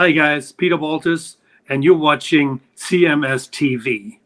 Hi, 0.00 0.12
guys. 0.12 0.50
Peter 0.50 0.78
Walters, 0.78 1.36
and 1.68 1.84
you're 1.84 1.94
watching 1.94 2.62
CMS 2.74 3.50
TV. 3.50 4.19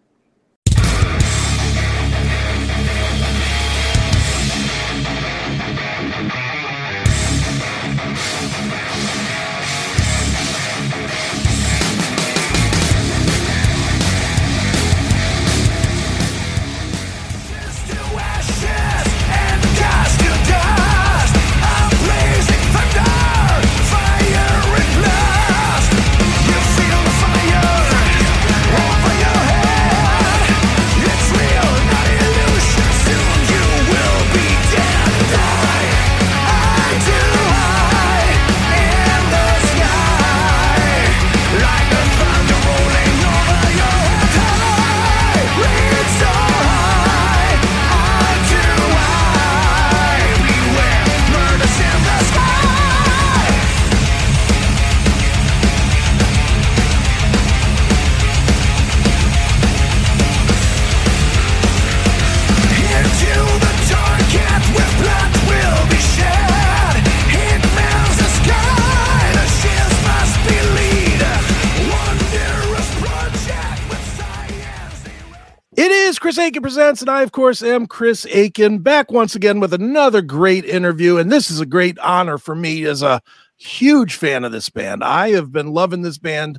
Akin 76.45 76.61
presents, 76.61 77.01
and 77.01 77.11
I, 77.11 77.23
of 77.23 77.33
course, 77.33 77.63
am 77.63 77.87
Chris 77.87 78.27
Akin, 78.27 78.81
back 78.81 79.11
once 79.11 79.35
again 79.35 79.61
with 79.61 79.73
another 79.73 80.21
great 80.21 80.67
interview. 80.67 81.17
And 81.17 81.33
this 81.33 81.51
is 81.51 81.59
a 81.59 81.67
great 81.67 81.99
honor 82.01 82.37
for 82.37 82.55
me 82.55 82.85
as 82.85 83.01
a 83.01 83.23
huge 83.57 84.17
fan 84.17 84.45
of 84.45 84.53
this 84.53 84.69
band. 84.69 85.03
I 85.03 85.31
have 85.31 85.53
been 85.53 85.73
loving 85.73 86.03
this 86.03 86.19
band. 86.19 86.59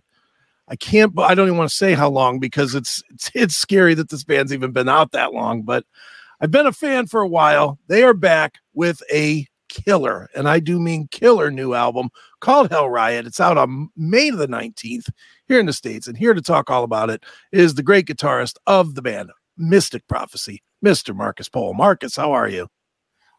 I 0.67 0.75
can't, 0.75 1.13
I 1.19 1.36
don't 1.36 1.47
even 1.47 1.58
want 1.59 1.69
to 1.69 1.75
say 1.75 1.94
how 1.94 2.09
long 2.09 2.39
because 2.39 2.73
it's, 2.73 3.03
it's, 3.11 3.30
it's 3.36 3.56
scary 3.56 3.94
that 3.94 4.09
this 4.09 4.23
band's 4.23 4.52
even 4.52 4.72
been 4.72 4.89
out 4.89 5.11
that 5.11 5.33
long, 5.33 5.61
but 5.61 5.86
I've 6.41 6.52
been 6.52 6.66
a 6.66 6.72
fan 6.72 7.06
for 7.06 7.22
a 7.22 7.28
while. 7.28 7.78
They 7.88 8.02
are 8.02 8.16
back 8.16 8.56
with 8.73 9.03
a 9.13 9.45
killer, 9.69 10.30
and 10.36 10.50
I 10.50 10.59
do 10.59 10.80
mean 10.80 11.09
killer 11.11 11.52
new 11.52 11.75
album 11.75 12.09
called 12.39 12.72
Hellriot. 12.72 13.28
It's 13.28 13.39
out 13.39 13.59
on 13.59 13.89
May 13.95 14.31
the 14.31 14.47
19th 14.47 15.09
here 15.47 15.59
in 15.59 15.67
the 15.67 15.73
States. 15.73 16.08
And 16.08 16.17
here 16.17 16.33
to 16.33 16.41
talk 16.41 16.72
all 16.72 16.83
about 16.83 17.11
it 17.11 17.23
is 17.52 17.75
the 17.75 17.83
great 17.83 18.08
guitarist 18.08 18.56
of 18.66 18.95
the 18.95 19.03
band, 19.03 19.30
Mystic 19.57 20.07
Prophecy, 20.07 20.61
Mr. 20.83 21.15
Markus 21.15 21.49
Pohl. 21.49 21.73
Markus, 21.73 22.15
how 22.15 22.31
are 22.31 22.47
you? 22.47 22.67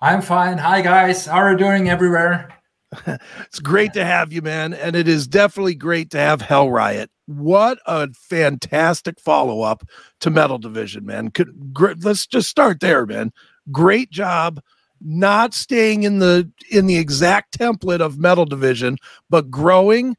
I'm 0.01 0.21
fine. 0.21 0.59
Hi, 0.59 0.83
guys. 0.83 1.27
How 1.27 1.39
are 1.39 1.53
you 1.53 1.59
doing 1.59 1.89
everywhere? 1.89 2.49
it's 3.07 3.61
great 3.61 3.93
to 3.95 4.05
have 4.05 4.33
you, 4.33 4.43
man. 4.43 4.75
And 4.75 4.95
it 4.95 5.09
is 5.09 5.27
definitely 5.27 5.75
great 5.75 6.11
to 6.11 6.19
have 6.19 6.41
Hellriot. 6.41 7.09
What 7.27 7.79
a 7.87 8.09
fantastic 8.13 9.19
follow 9.21 9.63
up 9.63 9.83
to 10.21 10.31
Metal 10.31 10.59
Division, 10.59 11.05
man. 11.07 11.31
Could, 11.31 11.73
gr- 11.73 11.93
let's 12.03 12.27
just 12.27 12.49
start 12.49 12.81
there, 12.81 13.07
man. 13.07 13.33
Great 13.73 14.11
job 14.11 14.61
not 15.01 15.53
staying 15.55 16.05
in 16.05 16.19
the 16.21 16.51
in 16.71 16.87
the 16.87 16.97
exact 16.97 17.59
template 17.59 18.01
of 18.01 18.19
Metal 18.19 18.45
Division, 18.45 18.97
but 19.29 19.51
growing 19.51 20.17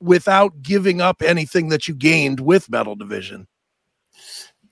without 0.00 0.62
giving 0.62 1.00
up 1.00 1.22
anything 1.22 1.68
that 1.70 1.88
you 1.88 1.94
gained 1.94 2.40
with 2.40 2.70
Metal 2.70 2.94
Division. 2.94 3.46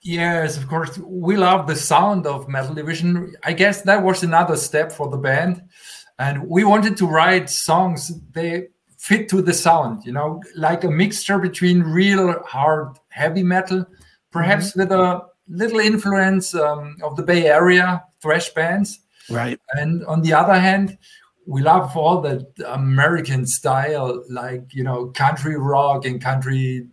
Yes, 0.07 0.57
of 0.57 0.69
course. 0.69 0.97
We 0.99 1.37
love 1.37 1.67
the 1.67 1.75
sound 1.75 2.29
of 2.29 2.49
Metal 2.49 2.73
Division. 2.73 3.35
I 3.43 3.53
guess 3.53 3.83
that 3.83 4.05
was 4.05 4.23
another 4.23 4.57
step 4.57 4.93
for 4.93 5.11
the 5.11 5.17
band. 5.17 5.65
And 6.21 6.49
we 6.49 6.63
wanted 6.63 6.97
to 6.99 7.09
write 7.09 7.51
songs 7.51 8.13
they 8.31 8.69
fit 8.99 9.29
to 9.31 9.43
the 9.43 9.53
sound, 9.53 10.07
you 10.07 10.13
know, 10.13 10.41
like 10.55 10.85
a 10.85 10.91
mixture 10.91 11.41
between 11.41 11.83
real 11.83 12.41
hard 12.45 12.97
heavy 13.09 13.43
metal, 13.43 13.85
perhaps 14.31 14.71
mm-hmm. 14.71 14.81
with 14.81 14.93
a 14.93 15.23
little 15.49 15.81
influence 15.81 16.55
um, 16.55 16.97
of 17.03 17.17
the 17.17 17.25
Bay 17.25 17.47
Area 17.47 18.05
thrash 18.23 18.51
bands. 18.51 19.01
Right. 19.29 19.59
And 19.73 20.07
on 20.07 20.23
the 20.23 20.35
other 20.35 20.61
hand, 20.61 20.99
we 21.49 21.63
love 21.63 21.97
all 21.97 22.21
the 22.21 22.47
American 22.69 23.45
style, 23.45 24.23
like, 24.31 24.73
you 24.73 24.85
know, 24.85 25.07
country 25.07 25.57
rock 25.59 26.05
and 26.05 26.23
country 26.23 26.87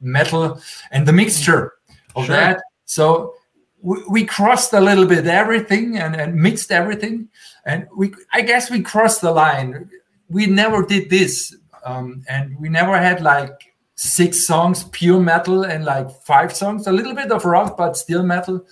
metal 0.00 0.58
and 0.90 1.06
the 1.06 1.12
mixture 1.12 1.74
of 2.16 2.26
sure. 2.26 2.34
that. 2.34 2.62
So 2.84 3.34
we, 3.82 4.02
we, 4.08 4.24
crossed 4.24 4.72
a 4.72 4.80
little 4.80 5.06
bit 5.06 5.26
everything 5.26 5.98
and, 5.98 6.16
and 6.16 6.34
mixed 6.34 6.72
everything, 6.72 7.28
and 7.64 7.86
we 7.96 8.12
I 8.32 8.42
guess 8.42 8.70
we 8.70 8.82
crossed 8.82 9.20
the 9.20 9.30
line. 9.30 9.90
We 10.28 10.46
never 10.46 10.84
did 10.84 11.10
this, 11.10 11.54
um, 11.84 12.24
and 12.28 12.58
we 12.58 12.68
never 12.68 12.96
had 12.98 13.20
like 13.22 13.74
six 13.94 14.46
songs 14.46 14.84
pure 14.84 15.20
metal 15.20 15.64
and 15.64 15.84
like 15.84 16.10
five 16.22 16.54
songs, 16.54 16.86
a 16.86 16.92
little 16.92 17.14
bit 17.14 17.30
of 17.30 17.44
rock, 17.44 17.76
but 17.76 17.96
still 17.96 18.22
metal. 18.22 18.64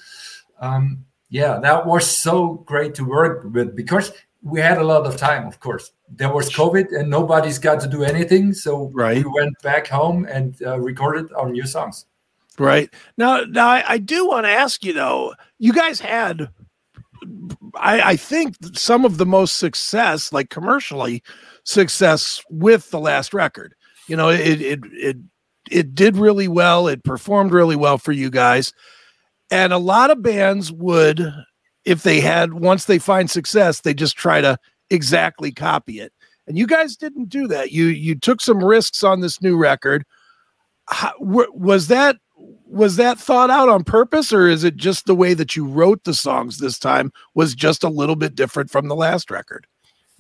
Um, 0.61 1.05
yeah, 1.31 1.59
that 1.61 1.87
was 1.87 2.07
so 2.21 2.65
great 2.67 2.95
to 2.97 3.05
work 3.05 3.45
with 3.53 3.75
because 3.75 4.13
we 4.43 4.61
had 4.61 4.79
a 4.79 4.85
lot 4.85 5.07
of 5.07 5.17
time, 5.17 5.47
of 5.49 5.59
course. 5.59 5.91
There 6.09 6.33
was 6.33 6.51
COVID 6.51 6.97
and 6.97 7.09
nobody's 7.09 7.59
got 7.59 7.81
to 7.81 7.89
do 7.89 8.05
anything. 8.05 8.53
So 8.53 8.91
right. 8.95 9.17
we 9.17 9.25
went 9.25 9.55
back 9.63 9.87
home 9.87 10.27
and 10.27 10.55
uh, 10.63 10.79
recorded 10.79 11.33
our 11.33 11.49
new 11.49 11.67
songs. 11.67 12.07
Right. 12.59 12.93
Now, 13.17 13.41
now 13.41 13.69
I, 13.69 13.85
I 13.87 13.99
do 13.99 14.27
want 14.27 14.47
to 14.47 14.51
ask 14.51 14.85
you 14.85 14.93
though, 14.93 15.35
you 15.59 15.73
guys 15.73 16.01
had 16.01 16.49
I, 17.77 18.11
I 18.11 18.17
think 18.17 18.57
some 18.75 19.05
of 19.05 19.19
the 19.19 19.27
most 19.27 19.57
success, 19.57 20.33
like 20.33 20.51
commercially 20.51 21.23
success 21.65 22.43
with 22.51 22.91
the 22.91 23.01
last 23.01 23.35
record. 23.35 23.75
You 24.09 24.17
know, 24.17 24.29
it 24.29 24.61
it 24.61 24.81
it 24.93 25.17
it 25.71 25.95
did 25.95 26.17
really 26.17 26.49
well. 26.49 26.89
It 26.89 27.05
performed 27.05 27.53
really 27.53 27.77
well 27.77 27.99
for 27.99 28.13
you 28.13 28.31
guys. 28.31 28.73
And 29.51 29.73
a 29.73 29.79
lot 29.79 30.11
of 30.11 30.23
bands 30.23 30.73
would, 30.73 31.33
if 31.85 32.03
they 32.03 32.21
had 32.21 32.55
once 32.55 32.85
they 32.85 32.99
find 32.99 33.31
success, 33.31 33.81
they 33.81 33.95
just 33.95 34.17
try 34.17 34.41
to 34.41 34.59
exactly 34.91 35.53
copy 35.53 36.01
it. 36.01 36.13
And 36.47 36.59
you 36.59 36.67
guys 36.67 36.97
didn't 36.97 37.31
do 37.31 37.49
that. 37.49 37.73
You 37.73 37.87
you 37.87 38.15
took 38.15 38.41
some 38.41 38.63
risks 38.63 39.03
on 39.03 39.21
this 39.21 39.41
new 39.41 39.57
record. 39.57 40.05
How, 40.87 41.15
was 41.19 41.89
that 41.89 42.17
was 42.67 42.97
that 42.97 43.19
thought 43.19 43.51
out 43.51 43.69
on 43.69 43.85
purpose 43.85 44.33
or 44.33 44.49
is 44.49 44.65
it 44.65 44.77
just 44.77 45.07
the 45.07 45.15
way 45.15 45.35
that 45.35 45.55
you 45.55 45.67
wrote 45.67 46.05
the 46.05 46.15
songs 46.15 46.59
this 46.59 46.79
time 46.79 47.13
was 47.35 47.55
just 47.55 47.85
a 47.85 47.89
little 47.89 48.17
bit 48.17 48.35
different 48.35 48.71
from 48.71 48.89
the 48.89 48.97
last 48.97 49.31
record 49.31 49.67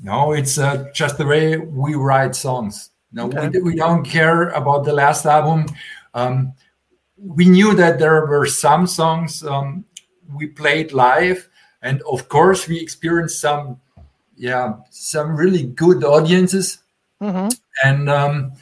no 0.00 0.32
it's 0.32 0.58
uh, 0.58 0.88
just 0.94 1.18
the 1.18 1.26
way 1.26 1.56
we 1.56 1.94
write 1.94 2.34
songs 2.34 2.90
no 3.12 3.26
okay. 3.26 3.48
we, 3.48 3.60
we, 3.60 3.76
don't 3.76 4.04
care 4.04 4.50
about 4.50 4.84
the 4.84 4.92
last 4.92 5.24
album 5.24 5.66
um, 6.14 6.52
we 7.16 7.46
knew 7.46 7.74
that 7.74 7.98
there 7.98 8.26
were 8.26 8.46
some 8.46 8.86
songs 8.86 9.42
um, 9.44 9.84
we 10.34 10.46
played 10.46 10.92
live 10.92 11.48
and 11.82 12.02
of 12.02 12.28
course 12.28 12.68
we 12.68 12.78
experienced 12.78 13.40
some 13.40 13.80
yeah 14.36 14.74
some 14.90 15.36
really 15.36 15.62
good 15.62 16.04
audiences 16.04 16.78
mm-hmm. 17.22 17.48
and 17.84 18.10
um, 18.10 18.52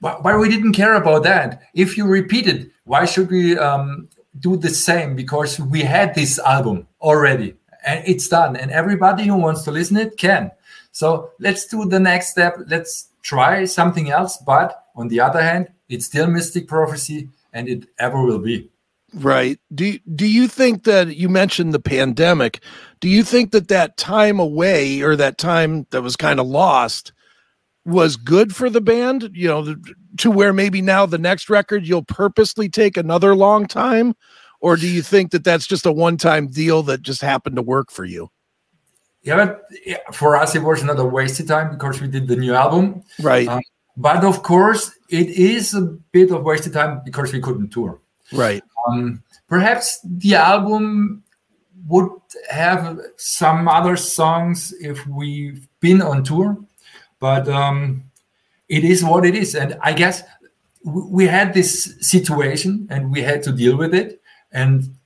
but 0.00 0.22
we 0.22 0.48
didn't 0.48 0.72
care 0.72 0.94
about 0.94 1.22
that 1.24 1.62
if 1.74 1.96
you 1.96 2.06
repeat 2.06 2.46
it 2.46 2.70
why 2.88 3.04
should 3.04 3.30
we 3.30 3.56
um, 3.58 4.08
do 4.40 4.56
the 4.56 4.70
same? 4.70 5.14
Because 5.14 5.60
we 5.60 5.82
had 5.82 6.14
this 6.14 6.38
album 6.38 6.88
already 7.00 7.54
and 7.86 8.02
it's 8.06 8.26
done, 8.26 8.56
and 8.56 8.72
everybody 8.72 9.24
who 9.24 9.36
wants 9.36 9.62
to 9.62 9.70
listen 9.70 9.96
it 9.98 10.16
can. 10.16 10.50
So 10.90 11.30
let's 11.38 11.66
do 11.66 11.84
the 11.84 12.00
next 12.00 12.30
step. 12.30 12.56
Let's 12.66 13.10
try 13.22 13.66
something 13.66 14.10
else. 14.10 14.36
But 14.38 14.84
on 14.96 15.08
the 15.08 15.20
other 15.20 15.40
hand, 15.40 15.68
it's 15.88 16.06
still 16.06 16.26
Mystic 16.26 16.66
Prophecy, 16.66 17.28
and 17.52 17.68
it 17.68 17.86
ever 17.98 18.20
will 18.20 18.40
be. 18.40 18.70
Right. 19.14 19.60
Do 19.72 19.98
do 20.14 20.26
you 20.26 20.48
think 20.48 20.84
that 20.84 21.16
you 21.16 21.28
mentioned 21.28 21.72
the 21.72 21.80
pandemic? 21.80 22.60
Do 23.00 23.08
you 23.08 23.22
think 23.22 23.52
that 23.52 23.68
that 23.68 23.96
time 23.96 24.40
away 24.40 25.02
or 25.02 25.14
that 25.16 25.38
time 25.38 25.86
that 25.90 26.02
was 26.02 26.16
kind 26.16 26.40
of 26.40 26.46
lost 26.46 27.12
was 27.88 28.16
good 28.16 28.54
for 28.54 28.70
the 28.70 28.80
band? 28.80 29.30
You 29.32 29.48
know, 29.48 29.76
to 30.18 30.30
where 30.30 30.52
maybe 30.52 30.82
now 30.82 31.06
the 31.06 31.18
next 31.18 31.50
record 31.50 31.86
you'll 31.86 32.04
purposely 32.04 32.68
take 32.68 32.96
another 32.96 33.34
long 33.34 33.66
time 33.66 34.14
or 34.60 34.76
do 34.76 34.88
you 34.88 35.02
think 35.02 35.30
that 35.30 35.44
that's 35.44 35.66
just 35.66 35.86
a 35.86 35.92
one-time 35.92 36.48
deal 36.48 36.82
that 36.82 37.02
just 37.02 37.22
happened 37.22 37.54
to 37.54 37.62
work 37.62 37.92
for 37.92 38.04
you 38.04 38.28
yeah 39.22 39.36
but 39.36 40.14
for 40.14 40.34
us 40.34 40.56
it 40.56 40.62
was 40.62 40.82
not 40.82 40.98
a 40.98 41.04
wasted 41.04 41.46
time 41.46 41.70
because 41.70 42.00
we 42.00 42.08
did 42.08 42.26
the 42.26 42.34
new 42.34 42.54
album 42.54 43.02
right 43.20 43.46
um, 43.46 43.60
but 43.98 44.24
of 44.24 44.44
course, 44.44 44.92
it 45.10 45.28
is 45.28 45.74
a 45.74 45.82
bit 46.12 46.30
of 46.30 46.44
wasted 46.44 46.72
time 46.72 47.02
because 47.04 47.32
we 47.32 47.40
couldn't 47.40 47.70
tour. 47.70 48.00
Right. 48.32 48.62
Um, 48.86 49.24
perhaps 49.48 49.98
the 50.04 50.36
album 50.36 51.24
would 51.88 52.10
have 52.48 53.00
some 53.16 53.66
other 53.66 53.96
songs 53.96 54.72
if 54.80 55.04
we've 55.08 55.66
been 55.80 56.00
on 56.00 56.22
tour, 56.22 56.56
but 57.20 57.48
um, 57.48 58.04
it 58.68 58.84
is 58.84 59.04
what 59.04 59.24
it 59.24 59.34
is. 59.34 59.54
And 59.54 59.76
I 59.82 59.92
guess 59.92 60.22
we 60.84 61.26
had 61.26 61.54
this 61.54 61.96
situation 62.00 62.86
and 62.90 63.10
we 63.10 63.22
had 63.22 63.42
to 63.44 63.52
deal 63.52 63.76
with 63.76 63.94
it. 63.94 64.20
And 64.52 64.96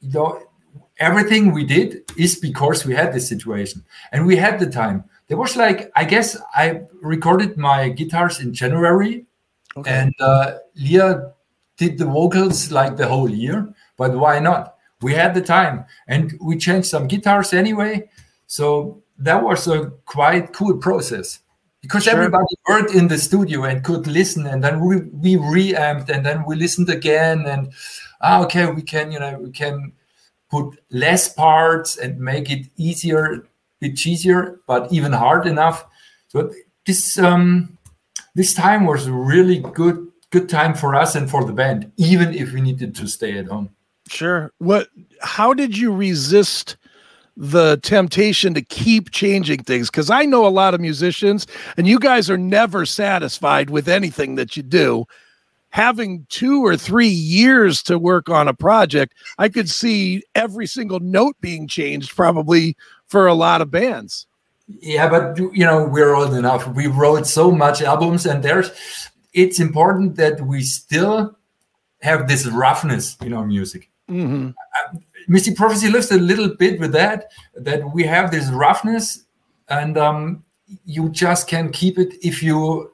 you 0.00 0.10
know, 0.12 0.42
everything 0.98 1.52
we 1.52 1.64
did 1.64 2.10
is 2.16 2.36
because 2.36 2.84
we 2.84 2.94
had 2.94 3.12
this 3.12 3.28
situation 3.28 3.84
and 4.12 4.26
we 4.26 4.36
had 4.36 4.58
the 4.58 4.66
time. 4.66 5.04
There 5.28 5.36
was 5.36 5.56
like, 5.56 5.90
I 5.96 6.04
guess 6.04 6.36
I 6.54 6.82
recorded 7.02 7.56
my 7.56 7.88
guitars 7.88 8.40
in 8.40 8.54
January 8.54 9.26
okay. 9.76 9.90
and 9.90 10.14
uh, 10.20 10.58
Lia 10.76 11.32
did 11.76 11.98
the 11.98 12.06
vocals 12.06 12.70
like 12.70 12.96
the 12.96 13.06
whole 13.06 13.28
year, 13.28 13.68
but 13.96 14.16
why 14.16 14.38
not? 14.38 14.76
We 15.02 15.12
had 15.12 15.34
the 15.34 15.42
time 15.42 15.84
and 16.08 16.38
we 16.40 16.56
changed 16.56 16.88
some 16.88 17.06
guitars 17.06 17.52
anyway. 17.52 18.08
So 18.46 19.02
that 19.18 19.42
was 19.42 19.66
a 19.66 19.90
quite 20.04 20.52
cool 20.52 20.76
process 20.76 21.40
because 21.80 22.04
sure. 22.04 22.14
everybody 22.14 22.54
worked 22.68 22.94
in 22.94 23.08
the 23.08 23.18
studio 23.18 23.64
and 23.64 23.84
could 23.84 24.06
listen 24.06 24.46
and 24.46 24.62
then 24.62 24.80
we, 24.80 24.96
we 24.96 25.36
reamped 25.36 26.10
and 26.10 26.24
then 26.24 26.44
we 26.46 26.56
listened 26.56 26.90
again 26.90 27.46
and 27.46 27.72
ah, 28.20 28.42
okay 28.42 28.70
we 28.70 28.82
can 28.82 29.12
you 29.12 29.18
know 29.18 29.38
we 29.38 29.50
can 29.50 29.92
put 30.50 30.78
less 30.90 31.32
parts 31.32 31.96
and 31.96 32.18
make 32.18 32.50
it 32.50 32.66
easier 32.76 33.46
bit 33.80 34.06
easier 34.06 34.60
but 34.66 34.90
even 34.92 35.12
hard 35.12 35.46
enough. 35.46 35.86
So 36.28 36.52
this 36.86 37.18
um 37.18 37.78
this 38.34 38.54
time 38.54 38.86
was 38.86 39.06
a 39.06 39.12
really 39.12 39.58
good 39.58 40.08
good 40.30 40.48
time 40.48 40.74
for 40.74 40.94
us 40.94 41.14
and 41.14 41.30
for 41.30 41.44
the 41.44 41.52
band 41.52 41.92
even 41.96 42.34
if 42.34 42.52
we 42.52 42.60
needed 42.60 42.94
to 42.96 43.06
stay 43.06 43.38
at 43.38 43.46
home. 43.46 43.70
Sure. 44.08 44.52
What 44.58 44.88
how 45.20 45.54
did 45.54 45.76
you 45.76 45.92
resist 45.94 46.76
the 47.36 47.78
temptation 47.82 48.54
to 48.54 48.62
keep 48.62 49.10
changing 49.10 49.62
things 49.62 49.90
because 49.90 50.10
I 50.10 50.24
know 50.24 50.46
a 50.46 50.48
lot 50.48 50.74
of 50.74 50.80
musicians 50.80 51.46
and 51.76 51.86
you 51.86 51.98
guys 51.98 52.30
are 52.30 52.38
never 52.38 52.86
satisfied 52.86 53.70
with 53.70 53.88
anything 53.88 54.36
that 54.36 54.56
you 54.56 54.62
do. 54.62 55.06
Having 55.70 56.26
two 56.30 56.64
or 56.64 56.76
three 56.76 57.08
years 57.08 57.82
to 57.82 57.98
work 57.98 58.30
on 58.30 58.48
a 58.48 58.54
project, 58.54 59.12
I 59.36 59.50
could 59.50 59.68
see 59.68 60.22
every 60.34 60.66
single 60.66 61.00
note 61.00 61.36
being 61.42 61.68
changed 61.68 62.16
probably 62.16 62.76
for 63.08 63.26
a 63.26 63.34
lot 63.34 63.60
of 63.60 63.70
bands. 63.70 64.26
Yeah, 64.68 65.08
but 65.08 65.38
you 65.38 65.64
know, 65.64 65.84
we're 65.84 66.14
old 66.14 66.34
enough. 66.34 66.66
We 66.68 66.86
wrote 66.86 67.26
so 67.26 67.50
much 67.50 67.82
albums, 67.82 68.26
and 68.26 68.42
there's 68.42 68.70
it's 69.32 69.60
important 69.60 70.16
that 70.16 70.40
we 70.40 70.62
still 70.62 71.36
have 72.00 72.26
this 72.26 72.46
roughness 72.46 73.16
in 73.20 73.32
our 73.32 73.46
music. 73.46 73.90
Mm-hmm. 74.10 74.50
Mystic 75.28 75.56
Prophecy 75.56 75.88
lives 75.88 76.10
a 76.10 76.18
little 76.18 76.48
bit 76.48 76.80
with 76.80 76.92
that, 76.92 77.30
that 77.54 77.92
we 77.94 78.04
have 78.04 78.30
this 78.30 78.48
roughness, 78.50 79.24
and 79.68 79.98
um, 79.98 80.44
you 80.84 81.08
just 81.08 81.48
can 81.48 81.70
keep 81.70 81.98
it 81.98 82.14
if 82.22 82.42
you 82.42 82.92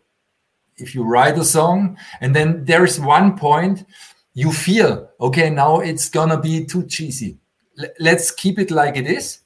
if 0.76 0.94
you 0.94 1.04
write 1.04 1.38
a 1.38 1.44
song, 1.44 1.96
and 2.20 2.34
then 2.34 2.64
there 2.64 2.84
is 2.84 2.98
one 2.98 3.36
point 3.36 3.86
you 4.34 4.50
feel 4.50 5.10
okay 5.20 5.50
now 5.50 5.80
it's 5.80 6.08
gonna 6.08 6.40
be 6.40 6.64
too 6.64 6.86
cheesy. 6.86 7.38
L- 7.78 7.90
let's 8.00 8.30
keep 8.30 8.58
it 8.58 8.70
like 8.70 8.96
it 8.96 9.06
is, 9.06 9.40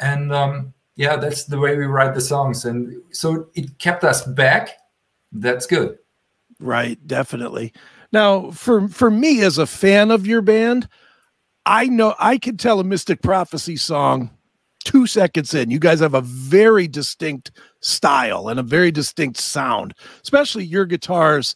and 0.00 0.32
um, 0.32 0.74
yeah, 0.96 1.16
that's 1.16 1.44
the 1.44 1.58
way 1.58 1.76
we 1.76 1.86
write 1.86 2.14
the 2.14 2.20
songs, 2.20 2.64
and 2.64 3.02
so 3.12 3.48
it 3.54 3.78
kept 3.78 4.04
us 4.04 4.24
back. 4.24 4.70
That's 5.32 5.66
good. 5.66 5.98
Right, 6.60 6.98
definitely. 7.06 7.72
Now, 8.12 8.50
for 8.50 8.88
for 8.88 9.10
me 9.10 9.42
as 9.42 9.58
a 9.58 9.66
fan 9.66 10.10
of 10.10 10.26
your 10.26 10.42
band, 10.42 10.88
I 11.68 11.84
know 11.84 12.14
I 12.18 12.38
can 12.38 12.56
tell 12.56 12.80
a 12.80 12.84
Mystic 12.84 13.20
Prophecy 13.20 13.76
song 13.76 14.30
two 14.84 15.06
seconds 15.06 15.52
in. 15.52 15.70
You 15.70 15.78
guys 15.78 16.00
have 16.00 16.14
a 16.14 16.22
very 16.22 16.88
distinct 16.88 17.50
style 17.82 18.48
and 18.48 18.58
a 18.58 18.62
very 18.62 18.90
distinct 18.90 19.38
sound, 19.38 19.92
especially 20.22 20.64
your 20.64 20.86
guitars. 20.86 21.54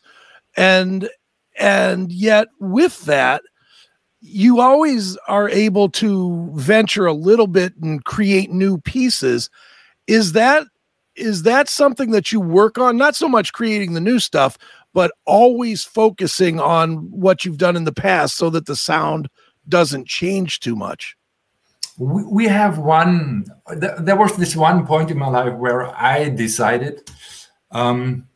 And 0.54 1.08
and 1.58 2.12
yet 2.12 2.48
with 2.60 3.06
that, 3.06 3.40
you 4.20 4.60
always 4.60 5.16
are 5.28 5.48
able 5.48 5.88
to 5.88 6.50
venture 6.56 7.06
a 7.06 7.14
little 7.14 7.46
bit 7.46 7.72
and 7.80 8.04
create 8.04 8.50
new 8.50 8.76
pieces. 8.82 9.48
Is 10.06 10.32
that 10.32 10.66
is 11.16 11.44
that 11.44 11.70
something 11.70 12.10
that 12.10 12.32
you 12.32 12.38
work 12.38 12.76
on? 12.76 12.98
Not 12.98 13.16
so 13.16 13.30
much 13.30 13.54
creating 13.54 13.94
the 13.94 14.00
new 14.00 14.18
stuff, 14.18 14.58
but 14.92 15.10
always 15.24 15.84
focusing 15.84 16.60
on 16.60 17.10
what 17.10 17.46
you've 17.46 17.56
done 17.56 17.76
in 17.76 17.84
the 17.84 17.92
past 17.92 18.36
so 18.36 18.50
that 18.50 18.66
the 18.66 18.76
sound 18.76 19.30
doesn't 19.68 20.06
change 20.06 20.60
too 20.60 20.76
much. 20.76 21.16
We, 21.98 22.24
we 22.24 22.46
have 22.46 22.78
one, 22.78 23.46
there 23.76 24.16
was 24.16 24.36
this 24.36 24.56
one 24.56 24.86
point 24.86 25.10
in 25.10 25.18
my 25.18 25.28
life 25.28 25.54
where 25.54 25.86
I 25.96 26.30
decided 26.30 27.10
um, 27.70 28.26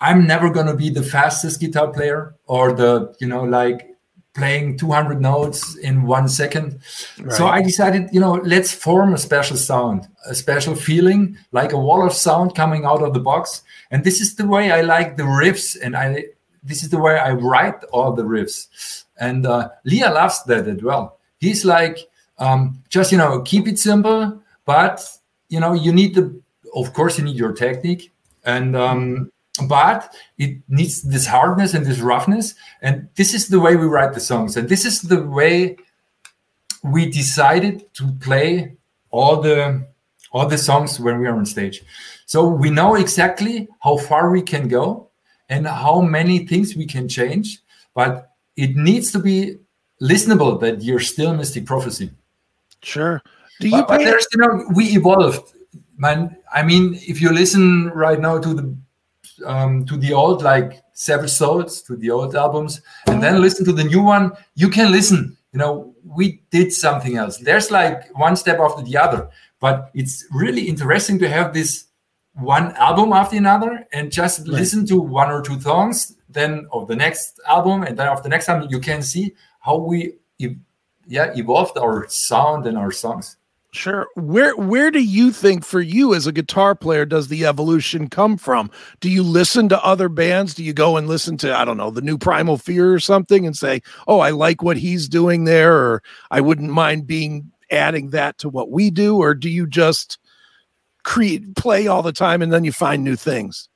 I'm 0.00 0.26
never 0.26 0.50
going 0.50 0.66
to 0.66 0.74
be 0.76 0.90
the 0.90 1.02
fastest 1.02 1.60
guitar 1.60 1.88
player 1.88 2.34
or 2.46 2.72
the, 2.72 3.14
you 3.20 3.26
know, 3.26 3.44
like 3.44 3.96
playing 4.36 4.76
200 4.76 5.20
notes 5.20 5.76
in 5.76 6.02
one 6.02 6.28
second. 6.28 6.78
Right. 7.18 7.32
So 7.32 7.46
I 7.46 7.62
decided, 7.62 8.10
you 8.12 8.20
know, 8.20 8.34
let's 8.34 8.70
form 8.70 9.14
a 9.14 9.18
special 9.18 9.56
sound, 9.56 10.06
a 10.26 10.34
special 10.34 10.74
feeling, 10.74 11.38
like 11.52 11.72
a 11.72 11.78
wall 11.78 12.06
of 12.06 12.12
sound 12.12 12.54
coming 12.54 12.84
out 12.84 13.02
of 13.02 13.14
the 13.14 13.20
box. 13.20 13.62
And 13.90 14.04
this 14.04 14.20
is 14.20 14.36
the 14.36 14.46
way 14.46 14.70
I 14.70 14.82
like 14.82 15.16
the 15.16 15.22
riffs, 15.22 15.76
and 15.82 15.96
I 15.96 16.26
this 16.62 16.82
is 16.82 16.90
the 16.90 16.98
way 16.98 17.18
I 17.18 17.32
write 17.32 17.82
all 17.92 18.12
the 18.12 18.24
riffs. 18.24 19.04
And 19.18 19.46
uh, 19.46 19.70
Lia 19.84 20.10
loves 20.10 20.42
that 20.44 20.68
as 20.68 20.82
well. 20.82 21.18
He's 21.38 21.64
like, 21.64 21.98
um, 22.38 22.82
just, 22.88 23.12
you 23.12 23.18
know, 23.18 23.40
keep 23.42 23.66
it 23.66 23.78
simple, 23.78 24.40
but, 24.64 25.08
you 25.48 25.60
know, 25.60 25.72
you 25.72 25.92
need 25.92 26.14
the, 26.14 26.40
of 26.74 26.92
course, 26.92 27.18
you 27.18 27.24
need 27.24 27.36
your 27.36 27.52
technique. 27.52 28.12
And, 28.44 28.76
um, 28.76 29.32
but 29.68 30.14
it 30.38 30.58
needs 30.68 31.02
this 31.02 31.26
hardness 31.26 31.74
and 31.74 31.86
this 31.86 32.00
roughness. 32.00 32.54
And 32.82 33.08
this 33.14 33.32
is 33.32 33.48
the 33.48 33.60
way 33.60 33.76
we 33.76 33.86
write 33.86 34.12
the 34.12 34.20
songs. 34.20 34.56
And 34.56 34.68
this 34.68 34.84
is 34.84 35.00
the 35.00 35.22
way 35.22 35.76
we 36.82 37.10
decided 37.10 37.92
to 37.94 38.12
play 38.20 38.76
all 39.10 39.40
the 39.40 39.86
all 40.32 40.46
the 40.46 40.58
songs 40.58 41.00
when 41.00 41.18
we 41.18 41.26
are 41.26 41.36
on 41.36 41.46
stage. 41.46 41.82
So 42.26 42.46
we 42.46 42.68
know 42.68 42.96
exactly 42.96 43.68
how 43.80 43.96
far 43.96 44.30
we 44.30 44.42
can 44.42 44.68
go 44.68 45.08
and 45.48 45.66
how 45.66 46.00
many 46.02 46.46
things 46.46 46.76
we 46.76 46.84
can 46.84 47.08
change. 47.08 47.60
But 47.94 48.32
it 48.56 48.76
needs 48.76 49.12
to 49.12 49.18
be 49.18 49.58
listenable 50.00 50.60
that 50.60 50.82
you're 50.82 51.00
still 51.00 51.34
mystic 51.34 51.66
prophecy. 51.66 52.10
Sure. 52.82 53.22
Do 53.60 53.68
you? 53.68 53.78
But, 53.78 53.88
but 53.88 53.98
there's 53.98 54.26
you 54.32 54.40
know 54.40 54.64
we 54.74 54.86
evolved, 54.86 55.54
man. 55.96 56.36
I 56.52 56.62
mean, 56.62 56.94
if 56.94 57.20
you 57.20 57.32
listen 57.32 57.90
right 57.90 58.20
now 58.20 58.38
to 58.38 58.54
the 58.54 58.76
um, 59.46 59.84
to 59.86 59.96
the 59.96 60.12
old 60.12 60.42
like 60.42 60.82
Savage 60.92 61.30
Souls, 61.30 61.82
to 61.82 61.96
the 61.96 62.10
old 62.10 62.34
albums, 62.34 62.80
and 63.06 63.22
then 63.22 63.40
listen 63.40 63.64
to 63.66 63.72
the 63.72 63.84
new 63.84 64.02
one, 64.02 64.32
you 64.54 64.68
can 64.68 64.90
listen. 64.90 65.36
You 65.52 65.58
know, 65.58 65.94
we 66.04 66.42
did 66.50 66.72
something 66.72 67.16
else. 67.16 67.38
There's 67.38 67.70
like 67.70 68.14
one 68.18 68.36
step 68.36 68.58
after 68.58 68.82
the 68.82 68.96
other, 68.98 69.30
but 69.58 69.90
it's 69.94 70.26
really 70.30 70.68
interesting 70.68 71.18
to 71.20 71.28
have 71.28 71.54
this 71.54 71.86
one 72.34 72.72
album 72.72 73.14
after 73.14 73.36
another 73.36 73.86
and 73.92 74.12
just 74.12 74.40
right. 74.40 74.48
listen 74.48 74.86
to 74.86 75.00
one 75.00 75.30
or 75.30 75.40
two 75.40 75.58
songs 75.60 76.15
then 76.36 76.66
of 76.72 76.86
the 76.88 76.96
next 76.96 77.40
album 77.48 77.82
and 77.82 77.96
then 77.98 78.08
of 78.08 78.22
the 78.22 78.28
next 78.28 78.48
album 78.48 78.68
you 78.70 78.80
can 78.80 79.02
see 79.02 79.34
how 79.60 79.76
we 79.76 80.14
yeah 81.08 81.32
evolved 81.34 81.76
our 81.78 82.06
sound 82.08 82.66
and 82.66 82.76
our 82.76 82.90
songs 82.90 83.36
Sure. 83.76 84.08
Where 84.14 84.56
where 84.56 84.90
do 84.90 85.02
you 85.02 85.30
think 85.30 85.62
for 85.62 85.82
you 85.82 86.14
as 86.14 86.26
a 86.26 86.32
guitar 86.32 86.74
player 86.74 87.04
does 87.04 87.28
the 87.28 87.44
evolution 87.44 88.08
come 88.08 88.38
from? 88.38 88.70
Do 89.00 89.10
you 89.10 89.22
listen 89.22 89.68
to 89.68 89.84
other 89.84 90.08
bands? 90.08 90.54
Do 90.54 90.64
you 90.64 90.72
go 90.72 90.96
and 90.96 91.06
listen 91.06 91.36
to 91.38 91.54
I 91.54 91.66
don't 91.66 91.76
know, 91.76 91.90
the 91.90 92.00
new 92.00 92.16
Primal 92.16 92.56
Fear 92.56 92.94
or 92.94 93.00
something 93.00 93.44
and 93.44 93.54
say, 93.54 93.82
"Oh, 94.08 94.20
I 94.20 94.30
like 94.30 94.62
what 94.62 94.78
he's 94.78 95.10
doing 95.10 95.44
there," 95.44 95.76
or 95.76 96.02
"I 96.30 96.40
wouldn't 96.40 96.70
mind 96.70 97.06
being 97.06 97.52
adding 97.70 98.10
that 98.10 98.38
to 98.38 98.48
what 98.48 98.70
we 98.70 98.88
do," 98.90 99.18
or 99.18 99.34
do 99.34 99.50
you 99.50 99.66
just 99.66 100.18
create 101.02 101.54
play 101.54 101.86
all 101.86 102.02
the 102.02 102.12
time 102.12 102.40
and 102.40 102.50
then 102.50 102.64
you 102.64 102.72
find 102.72 103.04
new 103.04 103.16
things? 103.16 103.68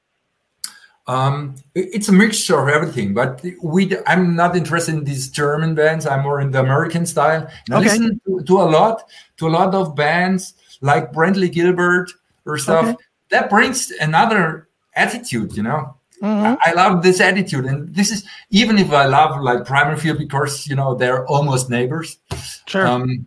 Um, 1.10 1.56
it's 1.74 2.08
a 2.08 2.12
mixture 2.12 2.60
of 2.60 2.68
everything, 2.68 3.14
but 3.14 3.44
we 3.62 3.96
I'm 4.06 4.36
not 4.36 4.54
interested 4.54 4.94
in 4.94 5.02
these 5.02 5.28
German 5.28 5.74
bands. 5.74 6.06
I'm 6.06 6.22
more 6.22 6.40
in 6.40 6.52
the 6.52 6.60
American 6.60 7.04
style. 7.04 7.42
Okay. 7.42 7.74
I 7.74 7.78
listen 7.80 8.20
to, 8.26 8.44
to, 8.44 8.60
a 8.60 8.68
lot 8.76 9.10
to 9.38 9.48
a 9.48 9.52
lot 9.58 9.74
of 9.74 9.96
bands 9.96 10.54
like 10.80 11.12
Brantley 11.12 11.50
Gilbert 11.50 12.12
or 12.46 12.58
stuff. 12.58 12.86
Okay. 12.86 12.96
That 13.30 13.50
brings 13.50 13.90
another 14.00 14.68
attitude, 14.94 15.56
you 15.56 15.64
know. 15.64 15.96
Mm-hmm. 16.22 16.54
I, 16.64 16.70
I 16.70 16.72
love 16.74 17.02
this 17.02 17.20
attitude, 17.20 17.64
and 17.64 17.92
this 17.92 18.12
is 18.12 18.24
even 18.50 18.78
if 18.78 18.92
I 18.92 19.06
love 19.06 19.40
like 19.40 19.64
Primal 19.64 19.96
Fear 19.96 20.14
because 20.14 20.68
you 20.68 20.76
know 20.76 20.94
they're 20.94 21.26
almost 21.26 21.70
neighbors. 21.70 22.18
Sure. 22.66 22.86
Um, 22.86 23.26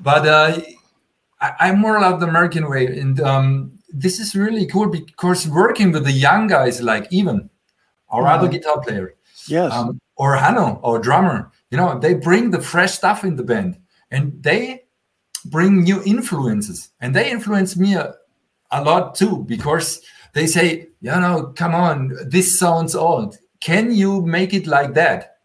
but 0.00 0.26
uh, 0.26 0.60
I, 1.40 1.52
I 1.60 1.72
more 1.72 2.00
love 2.00 2.18
the 2.18 2.26
American 2.26 2.68
way, 2.68 2.86
and 2.86 3.20
um, 3.20 3.71
this 3.92 4.18
is 4.18 4.34
really 4.34 4.66
cool 4.66 4.88
because 4.88 5.46
working 5.48 5.92
with 5.92 6.04
the 6.04 6.12
young 6.12 6.46
guys 6.46 6.80
like 6.80 7.12
Evan 7.12 7.48
our 8.08 8.26
other 8.26 8.48
Mhm. 8.48 8.52
guitar 8.52 8.80
player 8.80 9.14
Yes. 9.48 9.72
um, 9.72 9.98
or 10.16 10.36
Hanno, 10.36 10.78
or 10.82 10.98
drummer, 10.98 11.50
you 11.70 11.76
know, 11.78 11.98
they 11.98 12.14
bring 12.14 12.50
the 12.50 12.60
fresh 12.60 12.92
stuff 12.92 13.24
in 13.24 13.36
the 13.36 13.42
band 13.42 13.78
and 14.10 14.42
they 14.42 14.84
bring 15.46 15.82
new 15.82 16.02
influences 16.04 16.90
and 17.00 17.14
they 17.16 17.30
influence 17.30 17.76
me 17.76 17.94
a, 17.94 18.14
a 18.70 18.82
lot 18.84 19.14
too 19.14 19.44
because 19.48 20.00
they 20.34 20.46
say, 20.46 20.88
you 21.00 21.10
know, 21.10 21.52
come 21.56 21.74
on, 21.74 22.12
this 22.26 22.58
sounds 22.58 22.94
old. 22.94 23.38
Can 23.60 23.92
you 23.92 24.22
make 24.22 24.52
it 24.54 24.66
like 24.66 24.94
that? 24.94 25.38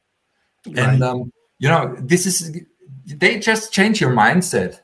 And, 0.76 1.02
um, 1.04 1.32
you 1.60 1.70
know, 1.70 1.96
this 2.00 2.26
is, 2.26 2.52
they 3.06 3.40
just 3.40 3.72
change 3.72 4.02
your 4.02 4.12
mindset. 4.12 4.82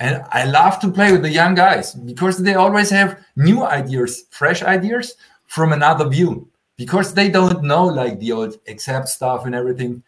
And 0.00 0.24
I 0.32 0.44
love 0.44 0.80
to 0.80 0.90
play 0.90 1.12
with 1.12 1.22
the 1.22 1.30
young 1.30 1.54
guys 1.54 1.94
because 1.94 2.38
they 2.38 2.54
always 2.54 2.90
have 2.90 3.24
new 3.36 3.64
ideas, 3.64 4.24
fresh 4.30 4.62
ideas 4.62 5.14
from 5.46 5.72
another 5.72 6.08
view 6.08 6.48
because 6.76 7.14
they 7.14 7.30
don't 7.30 7.62
know 7.62 7.84
like 7.84 8.18
the 8.18 8.32
old 8.32 8.58
Accept 8.66 9.08
stuff 9.08 9.46
and 9.46 9.54
everything. 9.54 10.02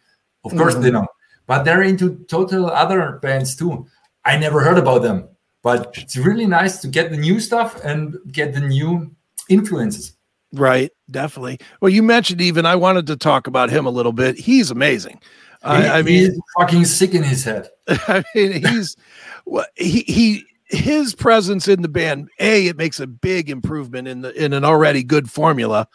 Of 0.45 0.57
course 0.57 0.75
they 0.75 0.89
mm-hmm. 0.89 0.95
know, 0.95 1.07
but 1.47 1.65
they're 1.65 1.83
into 1.83 2.25
total 2.29 2.71
other 2.71 3.19
bands 3.23 3.57
too. 3.57 3.87
I 4.25 4.37
never 4.37 4.61
heard 4.61 4.79
about 4.79 5.03
them, 5.03 5.29
but 5.63 5.97
it's 5.97 6.17
really 6.17 6.47
nice 6.47 6.81
to 6.81 6.89
get 6.89 7.11
the 7.11 7.17
new 7.17 7.39
stuff 7.39 7.85
and 7.85 8.17
get 8.33 8.55
the 8.55 8.61
new 8.61 9.15
influences. 9.49 10.17
Right, 10.53 10.91
definitely. 11.11 11.59
Well, 11.81 11.91
you 11.91 12.03
mentioned 12.03 12.41
Evan 12.41 12.67
I 12.67 12.77
wanted 12.77 13.07
to 13.09 13.17
talk 13.17 13.47
about 13.47 13.71
him 13.71 13.87
a 13.87 13.91
little 13.91 14.13
bit. 14.13 14.37
He's 14.37 14.71
amazing. 14.71 15.21
I, 15.67 15.99
I 15.99 16.03
mean, 16.03 16.31
he's 16.31 16.41
fucking 16.59 16.85
sick 16.85 17.15
in 17.15 17.23
his 17.23 17.45
head. 17.45 17.69
I 17.89 18.25
mean, 18.35 18.65
he's 18.65 18.97
well, 19.45 19.67
he 19.77 20.01
he 20.03 20.45
his 20.69 21.15
presence 21.15 21.69
in 21.69 21.83
the 21.83 21.89
band. 21.89 22.29
A, 22.41 22.67
it 22.67 22.77
makes 22.77 23.01
a 23.01 23.07
big 23.07 23.51
improvement 23.51 24.09
in 24.09 24.23
the 24.23 24.33
in 24.43 24.53
an 24.53 24.65
already 24.65 25.03
good 25.03 25.31
formula. 25.31 25.89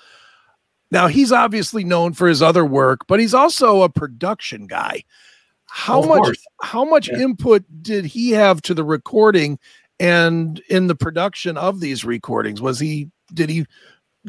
Now 0.92 1.08
he's 1.08 1.32
obviously 1.32 1.84
known 1.84 2.14
for 2.14 2.28
his 2.28 2.42
other 2.42 2.66
work, 2.66 3.08
but 3.08 3.20
he's 3.20 3.34
also 3.34 3.82
a 3.82 3.90
production 3.90 4.68
guy. 4.68 5.04
How 5.66 6.00
oh, 6.00 6.04
Of 6.04 6.10
much 6.10 6.24
course. 6.24 6.46
how 6.62 6.86
much 6.86 7.10
Yeah. 7.10 7.20
input 7.20 7.64
did 7.82 8.06
he 8.06 8.32
have 8.32 8.62
to 8.64 8.74
the 8.74 8.84
recording 8.84 9.58
and 10.00 10.60
in 10.70 10.88
the 10.88 10.96
production 10.96 11.56
of 11.58 11.80
these 11.80 12.04
recordings? 12.04 12.62
Was 12.62 12.80
he 12.80 13.10
did 13.34 13.50
he 13.50 13.66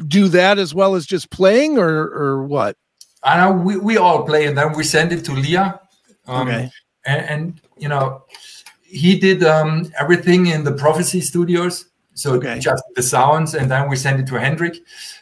do 0.07 0.29
that 0.29 0.57
as 0.57 0.73
well 0.73 0.95
as 0.95 1.05
just 1.05 1.29
playing 1.31 1.77
or 1.77 2.07
or 2.07 2.43
what? 2.43 2.77
I 3.23 3.37
know 3.37 3.51
we, 3.53 3.77
we 3.77 3.97
all 3.97 4.25
play 4.25 4.45
and 4.47 4.57
then 4.57 4.73
we 4.73 4.83
send 4.83 5.11
it 5.11 5.23
to 5.25 5.33
Lia. 5.33 5.79
Um, 6.27 6.47
Okay. 6.47 6.69
and, 7.05 7.25
and 7.29 7.61
you 7.77 7.89
know 7.89 8.23
he 8.81 9.17
did 9.19 9.43
um, 9.43 9.91
everything 9.99 10.47
in 10.47 10.63
the 10.63 10.71
prophecy 10.71 11.19
studios 11.21 11.85
so 12.13 12.35
Okay. 12.35 12.59
just 12.59 12.83
the 12.95 13.01
sounds 13.03 13.55
and 13.55 13.69
then 13.69 13.89
we 13.89 13.95
send 13.95 14.19
it 14.19 14.27
to 14.27 14.39
hendrik 14.39 14.77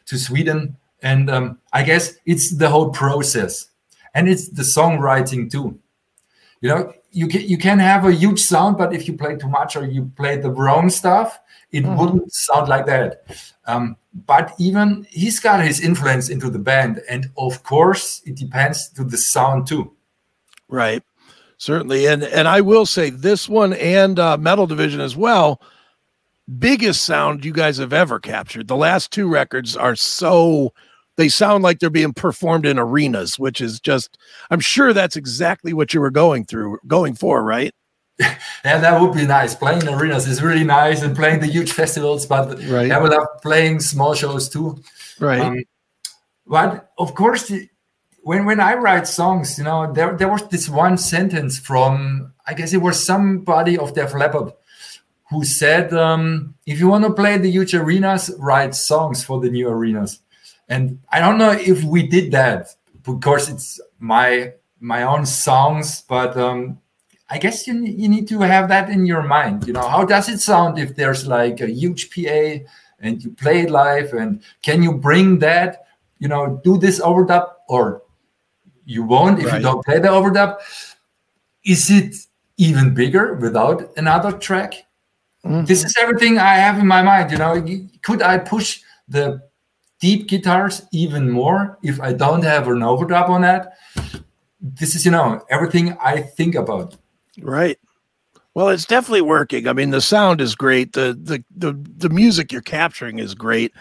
to 0.05 0.17
sweden 0.17 0.75
and 1.01 1.29
um, 1.29 1.57
i 1.73 1.81
guess 1.81 2.15
it's 2.25 2.51
the 2.51 2.69
whole 2.69 2.89
process 2.89 3.69
and 4.13 4.29
it's 4.29 4.49
the 4.49 4.61
songwriting 4.61 5.49
too 5.49 5.79
you 6.61 6.69
know 6.69 6.93
you 7.11 7.27
can 7.27 7.41
you 7.41 7.57
can 7.57 7.77
have 7.79 8.05
a 8.05 8.11
huge 8.13 8.39
sound 8.39 8.77
but 8.77 8.93
if 8.93 9.07
you 9.07 9.13
play 9.17 9.35
too 9.35 9.49
much 9.49 9.75
or 9.75 9.85
you 9.85 10.11
play 10.15 10.37
the 10.37 10.49
wrong 10.49 10.89
stuff 10.89 11.39
it 11.71 11.83
Mhm. 11.83 11.97
wouldn't 11.97 12.33
sound 12.33 12.67
like 12.69 12.85
that 12.85 13.23
um, 13.65 13.95
but 14.25 14.53
even 14.59 15.05
he's 15.09 15.39
got 15.39 15.63
his 15.63 15.79
influence 15.81 16.29
into 16.29 16.49
the 16.49 16.59
band 16.59 17.01
and 17.09 17.29
of 17.37 17.63
course 17.63 18.21
it 18.25 18.35
depends 18.35 18.89
to 18.89 19.03
the 19.03 19.17
sound 19.17 19.67
too 19.67 19.91
Right. 20.69 21.03
Certainly. 21.57 22.07
And 22.07 22.23
and 22.23 22.47
I 22.47 22.61
will 22.61 22.85
say 22.85 23.09
this 23.11 23.47
one 23.49 23.73
and 23.73 24.17
uh, 24.17 24.37
Metal 24.37 24.65
Division 24.65 25.01
as 25.01 25.15
well, 25.17 25.61
biggest 26.59 27.03
sound 27.03 27.43
you 27.45 27.51
guys 27.53 27.77
have 27.77 27.93
ever 27.93 28.19
captured. 28.19 28.67
The 28.67 28.75
last 28.77 29.11
two 29.11 29.27
records 29.27 29.75
are 29.77 29.95
so 29.95 30.73
they 31.17 31.29
sound 31.29 31.63
like 31.63 31.79
they're 31.79 31.89
being 31.89 32.13
performed 32.13 32.65
in 32.65 32.79
arenas, 32.79 33.37
which 33.37 33.61
is 33.61 33.79
just 33.79 34.17
I'm 34.49 34.59
sure 34.59 34.93
that's 34.93 35.15
exactly 35.15 35.73
what 35.73 35.93
you 35.93 36.01
were 36.01 36.11
going 36.11 36.45
through 36.45 36.79
going 36.87 37.15
for, 37.15 37.43
right? 37.43 37.73
Yeah, 38.63 38.77
that 38.77 39.01
would 39.01 39.13
be 39.15 39.25
nice. 39.25 39.55
Playing 39.55 39.87
arenas 39.87 40.27
is 40.27 40.43
really 40.43 40.63
nice, 40.63 41.01
and 41.01 41.15
playing 41.15 41.39
the 41.39 41.47
huge 41.47 41.71
festivals. 41.71 42.27
But 42.27 42.61
Right. 42.69 42.91
I 42.91 42.99
will 42.99 43.09
love 43.09 43.27
playing 43.41 43.79
small 43.79 44.13
shows 44.13 44.47
too. 44.49 44.77
Right. 45.19 45.41
Um, 45.41 45.63
but 46.45 46.91
of 46.97 47.15
course, 47.15 47.47
the- 47.47 47.67
when 48.23 48.45
when 48.45 48.59
I 48.59 48.75
write 48.75 49.07
songs, 49.07 49.57
you 49.57 49.63
know, 49.63 49.91
there 49.91 50.15
there 50.15 50.27
was 50.29 50.47
this 50.49 50.69
one 50.69 50.97
sentence 50.97 51.57
from 51.57 52.33
I 52.45 52.53
guess 52.53 52.73
it 52.73 52.81
was 52.81 53.03
somebody 53.03 53.77
of 53.77 53.95
Def 53.95 54.13
Leppard 54.13 54.53
who 55.31 55.43
said, 55.43 55.91
um, 55.93 56.53
"If 56.67 56.79
you 56.79 56.87
want 56.89 57.05
to 57.05 57.13
play 57.13 57.37
the 57.39 57.49
huge 57.49 57.73
arenas, 57.73 58.29
write 58.37 58.75
songs 58.75 59.23
for 59.23 59.39
the 59.41 59.49
new 59.49 59.67
arenas." 59.69 60.19
And 60.71 60.99
I 61.11 61.19
don't 61.19 61.37
know 61.37 61.51
if 61.51 61.83
we 61.83 62.07
did 62.07 62.31
that 62.31 62.73
because 63.03 63.49
it's 63.49 63.79
my 63.99 64.53
my 64.79 65.03
own 65.03 65.25
songs, 65.25 66.01
but 66.07 66.35
um, 66.37 66.79
I 67.29 67.37
guess 67.43 67.67
you 67.67 67.73
you 68.01 68.07
need 68.07 68.27
to 68.29 68.39
have 68.39 68.69
that 68.69 68.89
in 68.89 69.05
your 69.05 69.21
mind. 69.21 69.67
You 69.67 69.73
know, 69.73 69.87
how 69.95 70.05
does 70.05 70.29
it 70.29 70.39
sound 70.39 70.79
if 70.79 70.95
there's 70.95 71.27
like 71.27 71.59
a 71.61 71.67
huge 71.69 72.09
PA 72.13 72.63
and 73.03 73.21
you 73.23 73.31
play 73.43 73.57
it 73.65 73.69
live, 73.69 74.13
and 74.13 74.41
can 74.63 74.81
you 74.81 74.93
bring 74.93 75.39
that? 75.39 75.85
You 76.19 76.29
know, 76.29 76.61
do 76.63 76.77
this 76.77 77.01
overdub 77.01 77.47
or 77.67 78.03
you 78.85 79.03
won't 79.03 79.39
if 79.39 79.45
Right. 79.47 79.57
you 79.57 79.63
don't 79.67 79.83
play 79.85 79.99
the 79.99 80.07
overdub. 80.17 80.51
Is 81.63 81.89
it 81.89 82.15
even 82.57 82.93
bigger 82.93 83.33
without 83.35 83.91
another 83.97 84.31
track? 84.47 84.73
Mhm. 85.45 85.65
This 85.67 85.83
is 85.83 85.95
everything 85.99 86.37
I 86.37 86.55
have 86.65 86.79
in 86.79 86.87
my 86.87 87.01
mind. 87.01 87.31
You 87.31 87.39
know, 87.43 87.53
could 88.05 88.21
I 88.21 88.37
push 88.37 88.81
the 89.09 89.41
deep 90.01 90.27
guitars 90.27 90.81
even 90.91 91.29
more 91.29 91.77
if 91.83 92.01
I 92.01 92.11
don't 92.11 92.43
have 92.43 92.67
an 92.67 92.79
overdub 92.79 93.29
on 93.29 93.41
that? 93.41 93.77
This 94.59 94.95
is, 94.95 95.05
you 95.05 95.11
know, 95.11 95.43
everything 95.49 95.97
I 96.01 96.21
think 96.21 96.55
about. 96.55 96.97
Right. 97.41 97.79
Well, 98.53 98.67
it's 98.67 98.85
definitely 98.85 99.21
working. 99.21 99.67
I 99.67 99.73
mean, 99.73 99.91
the 99.91 100.01
sound 100.01 100.41
is 100.41 100.55
great. 100.55 100.91
The 100.91 101.17
the 101.21 101.41
the 101.55 101.73
the 101.97 102.09
music 102.09 102.51
you're 102.51 102.61
capturing 102.61 103.19
is 103.19 103.33
great. 103.33 103.71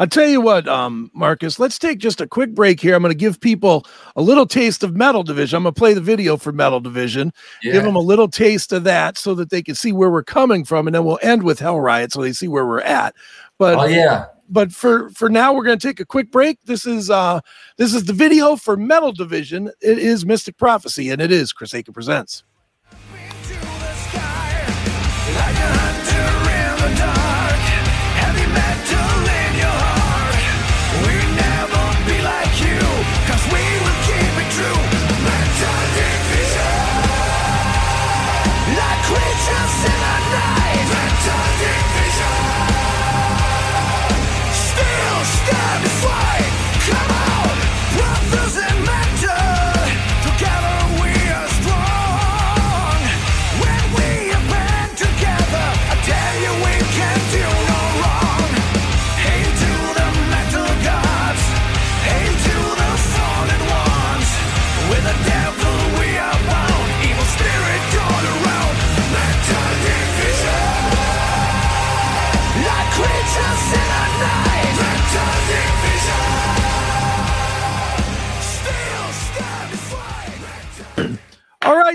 I'll 0.00 0.06
tell 0.06 0.28
you 0.28 0.40
what, 0.40 0.68
um, 0.68 1.10
Markus, 1.12 1.58
let's 1.58 1.76
take 1.78 1.98
just 1.98 2.20
a 2.20 2.26
quick 2.26 2.54
break 2.54 2.78
here. 2.78 2.94
I'm 2.94 3.02
going 3.02 3.10
to 3.10 3.18
give 3.18 3.40
people 3.40 3.84
a 4.14 4.22
little 4.22 4.46
taste 4.46 4.84
of 4.84 4.94
Metal 4.94 5.24
Division. 5.24 5.56
I'm 5.56 5.62
going 5.64 5.74
to 5.74 5.78
play 5.78 5.92
the 5.92 6.00
video 6.00 6.36
for 6.36 6.52
Metal 6.52 6.78
Division, 6.78 7.32
Yeah. 7.62 7.72
give 7.72 7.82
them 7.82 7.96
a 7.96 8.00
little 8.00 8.28
taste 8.28 8.72
of 8.72 8.84
that 8.84 9.18
so 9.18 9.34
that 9.34 9.50
they 9.50 9.60
can 9.60 9.74
see 9.74 9.90
where 9.90 10.10
we're 10.10 10.22
coming 10.22 10.64
from, 10.64 10.86
and 10.86 10.94
then 10.94 11.04
we'll 11.04 11.18
end 11.20 11.42
with 11.42 11.58
Hellriot 11.58 12.12
so 12.12 12.22
they 12.22 12.32
see 12.32 12.46
where 12.46 12.64
we're 12.66 12.80
at. 12.80 13.16
But 13.58 13.78
oh 13.78 13.86
yeah. 13.86 14.26
But 14.48 14.72
for 14.72 15.10
for 15.10 15.28
now 15.28 15.52
we're 15.52 15.64
going 15.64 15.78
to 15.78 15.86
take 15.86 16.00
a 16.00 16.06
quick 16.06 16.30
break. 16.30 16.58
This 16.64 16.86
is 16.86 17.10
uh 17.10 17.40
this 17.76 17.94
is 17.94 18.04
the 18.04 18.12
video 18.12 18.56
for 18.56 18.76
metal 18.76 19.12
division. 19.12 19.70
It 19.80 19.98
is 19.98 20.24
mystic 20.24 20.56
prophecy 20.56 21.10
and 21.10 21.20
it 21.20 21.30
is 21.30 21.52
chris 21.52 21.74
Akin 21.74 21.92
presents 21.92 22.44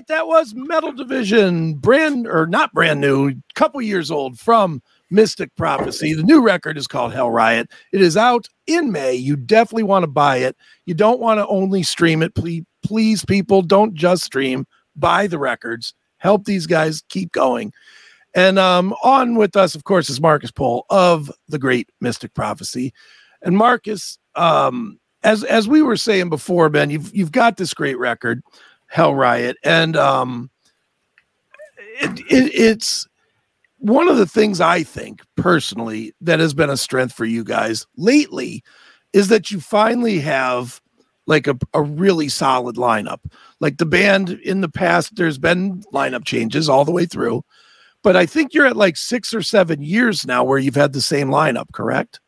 right 0.04 0.16
that 0.16 0.28
was 0.28 0.54
metal 0.54 0.92
division 0.92 1.76
brand 1.76 2.28
or 2.28 2.46
not 2.46 2.74
brand 2.74 3.00
new 3.00 3.34
couple 3.56 3.82
years 3.82 4.12
old 4.12 4.38
from 4.40 4.82
mystic 5.10 5.56
prophecy. 5.56 6.14
The 6.14 6.24
new 6.24 6.42
record 6.42 6.78
is 6.78 6.88
called 6.88 7.14
Hellriot. 7.14 7.68
It 7.92 8.02
is 8.02 8.18
out 8.18 8.48
in 8.66 8.92
may. 8.92 9.14
You 9.14 9.36
definitely 9.36 9.84
want 9.84 10.04
to 10.04 10.08
buy 10.08 10.38
it. 10.38 10.58
You 10.86 10.94
don't 10.94 11.20
want 11.20 11.38
to 11.40 11.48
only 11.48 11.84
stream 11.84 12.22
it. 12.24 12.34
Please 12.36 12.64
please 12.84 13.24
people 13.24 13.62
don't 13.62 13.94
just 13.94 14.24
stream. 14.24 14.66
Buy 14.96 15.28
the 15.28 15.40
records. 15.40 15.94
Help 16.18 16.46
these 16.46 16.68
guys 16.68 17.04
keep 17.10 17.32
going. 17.32 17.72
And 18.36 18.58
um, 18.58 18.94
on 19.04 19.36
with 19.36 19.56
us, 19.56 19.76
of 19.76 19.84
course, 19.84 20.10
is 20.10 20.20
Markus 20.20 20.52
Pohl 20.52 20.86
of 20.90 21.32
the 21.48 21.60
Great 21.60 21.90
Mystic 22.02 22.34
Prophecy. 22.34 22.92
And 23.44 23.58
Markus, 23.58 24.18
um, 24.36 25.00
as 25.24 25.44
as 25.44 25.68
we 25.68 25.82
were 25.82 25.96
saying 25.96 26.30
before, 26.30 26.70
Ben, 26.70 26.90
you've 26.90 27.16
you've 27.16 27.32
got 27.32 27.58
this 27.58 27.74
great 27.74 27.98
record, 27.98 28.42
Hellriot, 28.94 29.56
and 29.64 29.96
um, 29.98 30.50
it, 32.02 32.20
it, 32.20 32.54
it's 32.54 33.08
one 33.80 34.08
of 34.08 34.18
the 34.18 34.26
things 34.26 34.62
I 34.62 34.84
think 34.84 35.22
personally 35.36 36.14
that 36.22 36.40
has 36.40 36.54
been 36.54 36.70
a 36.70 36.78
strength 36.78 37.14
for 37.14 37.26
you 37.26 37.44
guys 37.44 37.86
lately 37.98 38.64
is 39.12 39.28
that 39.28 39.52
you 39.52 39.60
finally 39.60 40.20
have 40.20 40.82
like 41.26 41.48
a, 41.48 41.58
a 41.74 41.82
really 41.82 42.30
solid 42.30 42.76
lineup. 42.76 43.20
Like 43.60 43.78
the 43.78 43.86
band 43.86 44.30
in 44.30 44.62
the 44.62 44.70
past, 44.70 45.16
there's 45.16 45.38
been 45.38 45.82
lineup 45.94 46.26
changes 46.26 46.70
all 46.70 46.86
the 46.86 46.92
way 46.92 47.06
through, 47.06 47.44
but 48.04 48.16
I 48.16 48.26
think 48.26 48.54
you're 48.54 48.66
at 48.66 48.76
like 48.76 48.98
six 48.98 49.34
or 49.34 49.42
seven 49.42 49.82
years 49.82 50.26
now 50.26 50.44
where 50.44 50.60
you've 50.60 50.76
had 50.76 50.94
the 50.94 51.02
same 51.02 51.30
lineup, 51.30 51.72
correct? 51.72 52.20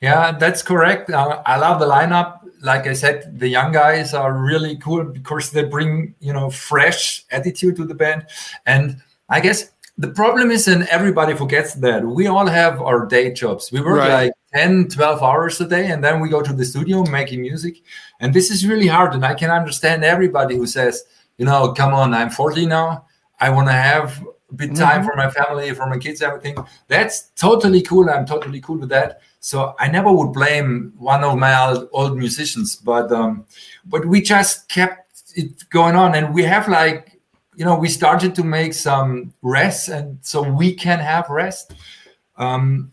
Yeah, 0.00 0.32
that's 0.32 0.62
correct. 0.62 1.10
Uh, 1.10 1.42
I 1.44 1.56
love 1.58 1.80
the 1.80 1.86
lineup. 1.86 2.40
Like 2.62 2.86
I 2.86 2.92
said, 2.92 3.38
the 3.38 3.48
young 3.48 3.72
guys 3.72 4.14
are 4.14 4.32
really 4.32 4.76
cool 4.76 5.04
because 5.04 5.50
they 5.50 5.64
bring 5.64 6.14
you 6.20 6.32
know 6.32 6.50
fresh 6.50 7.24
attitude 7.30 7.76
to 7.76 7.84
the 7.84 7.94
band, 7.94 8.26
and 8.66 9.00
I 9.28 9.40
guess 9.40 9.70
the 9.96 10.08
problem 10.08 10.50
is, 10.52 10.68
and 10.68 10.86
everybody 10.88 11.34
forgets 11.34 11.74
that 11.74 12.04
we 12.04 12.28
all 12.28 12.46
have 12.46 12.80
our 12.80 13.06
day 13.06 13.32
jobs. 13.32 13.72
We 13.72 13.80
work 13.80 13.98
Right. 13.98 14.12
like 14.26 14.32
10, 14.54 14.88
12 14.88 15.22
hours 15.22 15.60
a 15.60 15.66
day, 15.66 15.90
and 15.90 16.02
then 16.02 16.20
we 16.20 16.28
go 16.28 16.40
to 16.40 16.52
the 16.52 16.64
studio 16.64 17.02
making 17.04 17.40
music. 17.40 17.82
And 18.20 18.32
this 18.32 18.50
is 18.52 18.64
really 18.66 18.86
hard. 18.86 19.12
And 19.14 19.24
I 19.24 19.34
can 19.34 19.50
understand 19.50 20.04
everybody 20.04 20.56
who 20.56 20.66
says, 20.68 21.02
you 21.36 21.44
know, 21.46 21.72
come 21.72 21.92
on, 21.94 22.14
I'm 22.14 22.30
40 22.30 22.66
now. 22.66 23.06
I 23.40 23.50
want 23.50 23.66
to 23.68 23.72
have 23.72 24.24
a 24.50 24.54
bit 24.54 24.76
time 24.76 25.04
for 25.04 25.14
my 25.16 25.30
family, 25.30 25.72
for 25.74 25.86
my 25.86 25.98
kids, 25.98 26.22
everything. 26.22 26.56
That's 26.86 27.30
totally 27.36 27.82
cool. 27.82 28.08
I'm 28.08 28.24
totally 28.24 28.60
cool 28.60 28.78
with 28.78 28.88
that. 28.90 29.20
So 29.48 29.74
I 29.78 29.88
never 29.88 30.12
would 30.12 30.34
blame 30.34 30.92
one 30.98 31.24
of 31.24 31.38
my 31.38 31.54
old, 31.66 31.88
old 31.92 32.18
musicians, 32.18 32.76
but 32.76 33.10
um, 33.10 33.46
but 33.86 34.04
we 34.04 34.20
just 34.20 34.68
kept 34.68 35.22
it 35.36 35.50
going 35.70 35.96
on, 35.96 36.14
and 36.14 36.34
we 36.34 36.42
have 36.42 36.68
like 36.68 37.18
you 37.56 37.64
know 37.64 37.74
we 37.78 37.88
started 37.88 38.34
to 38.34 38.44
make 38.44 38.74
some 38.74 39.32
rest, 39.40 39.88
and 39.88 40.18
so 40.20 40.42
we 40.42 40.74
can 40.74 40.98
have 40.98 41.30
rest. 41.30 41.72
Um, 42.36 42.92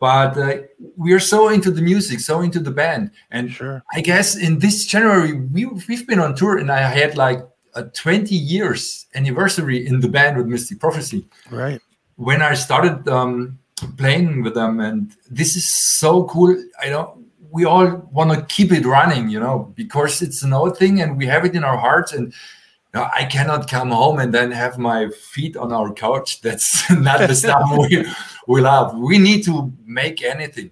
but 0.00 0.36
uh, 0.36 0.62
we 0.96 1.12
are 1.12 1.20
so 1.20 1.48
into 1.48 1.70
the 1.70 1.80
music, 1.80 2.18
so 2.18 2.40
into 2.40 2.58
the 2.58 2.72
band, 2.72 3.12
and 3.30 3.52
Sure. 3.52 3.84
I 3.94 4.00
guess 4.00 4.36
in 4.36 4.58
this 4.58 4.86
January 4.86 5.32
we 5.54 5.66
we've 5.88 6.06
been 6.08 6.18
on 6.18 6.34
tour, 6.34 6.58
and 6.58 6.72
I 6.72 6.80
had 7.00 7.16
like 7.16 7.38
a 7.76 7.84
20 7.84 8.34
years 8.34 9.06
anniversary 9.14 9.86
in 9.86 10.00
the 10.00 10.08
band 10.08 10.36
with 10.36 10.46
Mystic 10.46 10.80
Prophecy 10.80 11.24
Right. 11.50 11.80
when 12.16 12.42
I 12.42 12.54
started 12.54 13.06
um, 13.08 13.58
playing 13.96 14.42
with 14.42 14.54
them, 14.54 14.80
and 14.80 15.14
this 15.30 15.56
is 15.56 15.68
so 15.98 16.24
cool. 16.24 16.56
I 16.80 16.88
don't. 16.88 17.24
We 17.50 17.64
all 17.64 17.86
want 18.12 18.32
to 18.32 18.44
keep 18.46 18.72
it 18.72 18.84
running, 18.84 19.28
you 19.28 19.38
know, 19.38 19.72
because 19.76 20.22
it's 20.22 20.42
an 20.42 20.52
old 20.52 20.76
thing, 20.76 21.00
and 21.00 21.16
we 21.16 21.26
have 21.26 21.44
it 21.44 21.54
in 21.54 21.62
our 21.62 21.76
hearts. 21.76 22.12
And 22.12 22.32
you 22.32 23.00
know, 23.00 23.08
I 23.14 23.24
cannot 23.24 23.68
come 23.68 23.90
home 23.90 24.18
and 24.18 24.34
then 24.34 24.50
have 24.50 24.78
my 24.78 25.08
feet 25.08 25.56
on 25.56 25.72
our 25.72 25.92
couch. 25.92 26.40
That's 26.42 26.90
not 26.90 27.20
the 27.20 27.34
stuff 27.34 27.62
we 27.78 28.06
we 28.46 28.60
love. 28.60 28.96
We 28.96 29.18
need 29.18 29.44
to 29.44 29.72
make 29.84 30.22
anything. 30.22 30.70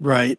Right. 0.00 0.38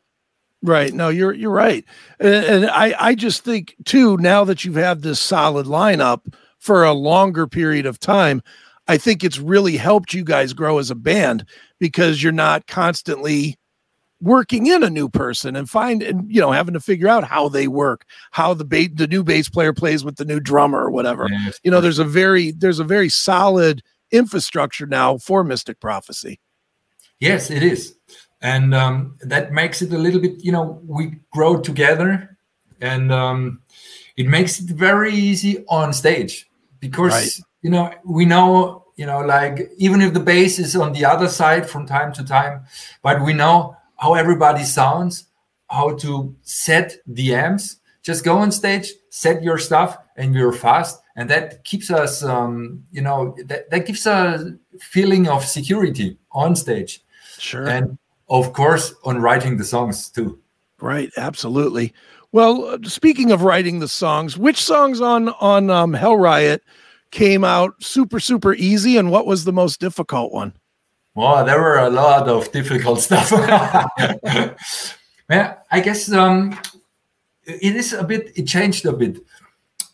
Right. 0.61 0.93
No, 0.93 1.09
you're 1.09 1.33
you're 1.33 1.51
right. 1.51 1.85
And, 2.19 2.45
and 2.45 2.65
I 2.65 2.95
I 2.99 3.15
just 3.15 3.43
think 3.43 3.75
too 3.85 4.17
now 4.17 4.43
that 4.45 4.65
you've 4.65 4.75
had 4.75 5.01
this 5.01 5.19
solid 5.19 5.67
lineup 5.67 6.33
for 6.57 6.83
a 6.83 6.93
longer 6.93 7.45
period 7.47 7.85
of 7.85 7.99
time, 7.99 8.41
I 8.87 8.97
think 8.97 9.23
it's 9.23 9.39
really 9.39 9.77
helped 9.77 10.13
you 10.13 10.23
guys 10.23 10.53
grow 10.53 10.79
as 10.79 10.89
a 10.89 10.95
band 10.95 11.45
because 11.89 12.23
you're 12.23 12.31
not 12.31 12.65
constantly 12.67 13.57
working 14.21 14.65
in 14.67 14.81
a 14.81 14.89
new 14.89 15.07
person 15.09 15.55
and 15.55 15.69
find 15.69 16.01
and 16.01 16.33
you 16.33 16.41
know 16.41 16.51
having 16.51 16.73
to 16.73 16.79
figure 16.79 17.07
out 17.07 17.23
how 17.23 17.47
they 17.47 17.67
work, 17.67 18.05
how 18.31 18.53
the 18.53 18.65
ba- 18.65 18.89
the 18.93 19.07
new 19.07 19.23
bass 19.23 19.49
player 19.49 19.73
plays 19.73 20.03
with 20.03 20.15
the 20.15 20.25
new 20.25 20.39
drummer 20.39 20.83
or 20.83 20.89
whatever. 20.89 21.27
Yes. 21.29 21.59
You 21.63 21.71
know, 21.71 21.81
there's 21.81 21.99
a 21.99 22.05
very 22.05 22.51
there's 22.51 22.79
a 22.79 22.83
very 22.83 23.09
solid 23.09 23.83
infrastructure 24.11 24.87
now 24.87 25.17
for 25.17 25.43
Mystic 25.43 25.79
Prophecy. 25.79 26.39
Yes, 27.19 27.51
it 27.51 27.61
is. 27.63 27.95
And 28.41 28.73
um, 28.73 29.17
that 29.21 29.51
makes 29.51 29.81
it 29.81 29.91
a 29.93 29.97
little 29.97 30.19
bit, 30.19 30.43
you 30.43 30.51
know, 30.51 30.79
we 30.85 31.17
grow 31.31 31.59
together 31.59 32.37
and 32.81 33.11
um, 33.11 33.61
it 34.17 34.27
makes 34.27 34.59
it 34.59 34.67
very 34.67 35.13
easy 35.13 35.65
on 35.67 35.93
stage 35.93 36.47
because, 36.79 37.11
Right. 37.11 37.31
you 37.61 37.69
know, 37.69 37.91
we 38.03 38.25
know, 38.25 38.84
you 38.95 39.05
know, 39.05 39.19
like 39.19 39.71
even 39.77 40.01
if 40.01 40.13
the 40.13 40.19
bass 40.19 40.59
is 40.59 40.75
on 40.75 40.93
the 40.93 41.05
other 41.05 41.27
side 41.27 41.69
from 41.69 41.85
time 41.85 42.13
to 42.13 42.23
time, 42.23 42.63
but 43.01 43.23
we 43.23 43.33
know 43.33 43.75
how 43.97 44.13
everybody 44.13 44.63
sounds, 44.63 45.27
how 45.69 45.95
to 45.97 46.35
set 46.43 46.97
the 47.07 47.33
amps. 47.33 47.77
Just 48.03 48.23
go 48.23 48.37
on 48.37 48.51
stage, 48.51 48.91
set 49.09 49.41
your 49.41 49.57
stuff, 49.57 49.97
and 50.15 50.33
you're 50.33 50.53
fast. 50.53 51.01
And 51.15 51.29
that 51.29 51.63
keeps 51.63 51.89
us, 51.89 52.23
um, 52.23 52.83
you 52.91 53.01
know, 53.01 53.35
that, 53.45 53.69
that 53.71 53.85
gives 53.87 54.05
a 54.05 54.57
feeling 54.79 55.27
of 55.27 55.43
security 55.45 56.17
on 56.31 56.55
stage 56.55 57.01
Sure. 57.37 57.67
and 57.67 57.97
of 58.29 58.53
course 58.53 58.93
on 59.03 59.21
writing 59.21 59.57
the 59.57 59.63
songs 59.63 60.09
too 60.09 60.39
Right, 60.79 61.11
absolutely. 61.15 61.93
Well, 62.31 62.65
uh, 62.65 62.77
speaking 62.83 63.31
of 63.31 63.43
writing 63.43 63.79
the 63.79 63.87
songs, 63.87 64.37
which 64.37 64.61
songs 64.61 64.99
on 64.99 65.29
on 65.29 65.69
um, 65.69 65.93
Hellriot 65.93 66.59
came 67.11 67.43
out 67.43 67.73
super 67.81 68.19
super 68.19 68.53
easy, 68.53 68.97
and 68.97 69.09
what 69.11 69.25
was 69.25 69.43
the 69.45 69.53
most 69.53 69.79
difficult 69.79 70.31
one? 70.33 70.53
well 71.17 71.45
there 71.45 71.61
were 71.61 71.77
a 71.79 71.89
lot 71.89 72.27
of 72.27 72.51
difficult 72.51 72.99
stuff 73.07 73.31
yeah 75.29 75.55
i 75.71 75.79
guess 75.79 76.11
um 76.11 76.59
it 77.45 77.73
is 77.75 77.93
a 77.93 78.03
bit 78.03 78.31
it 78.35 78.43
changed 78.45 78.85
a 78.85 78.91
bit 78.93 79.17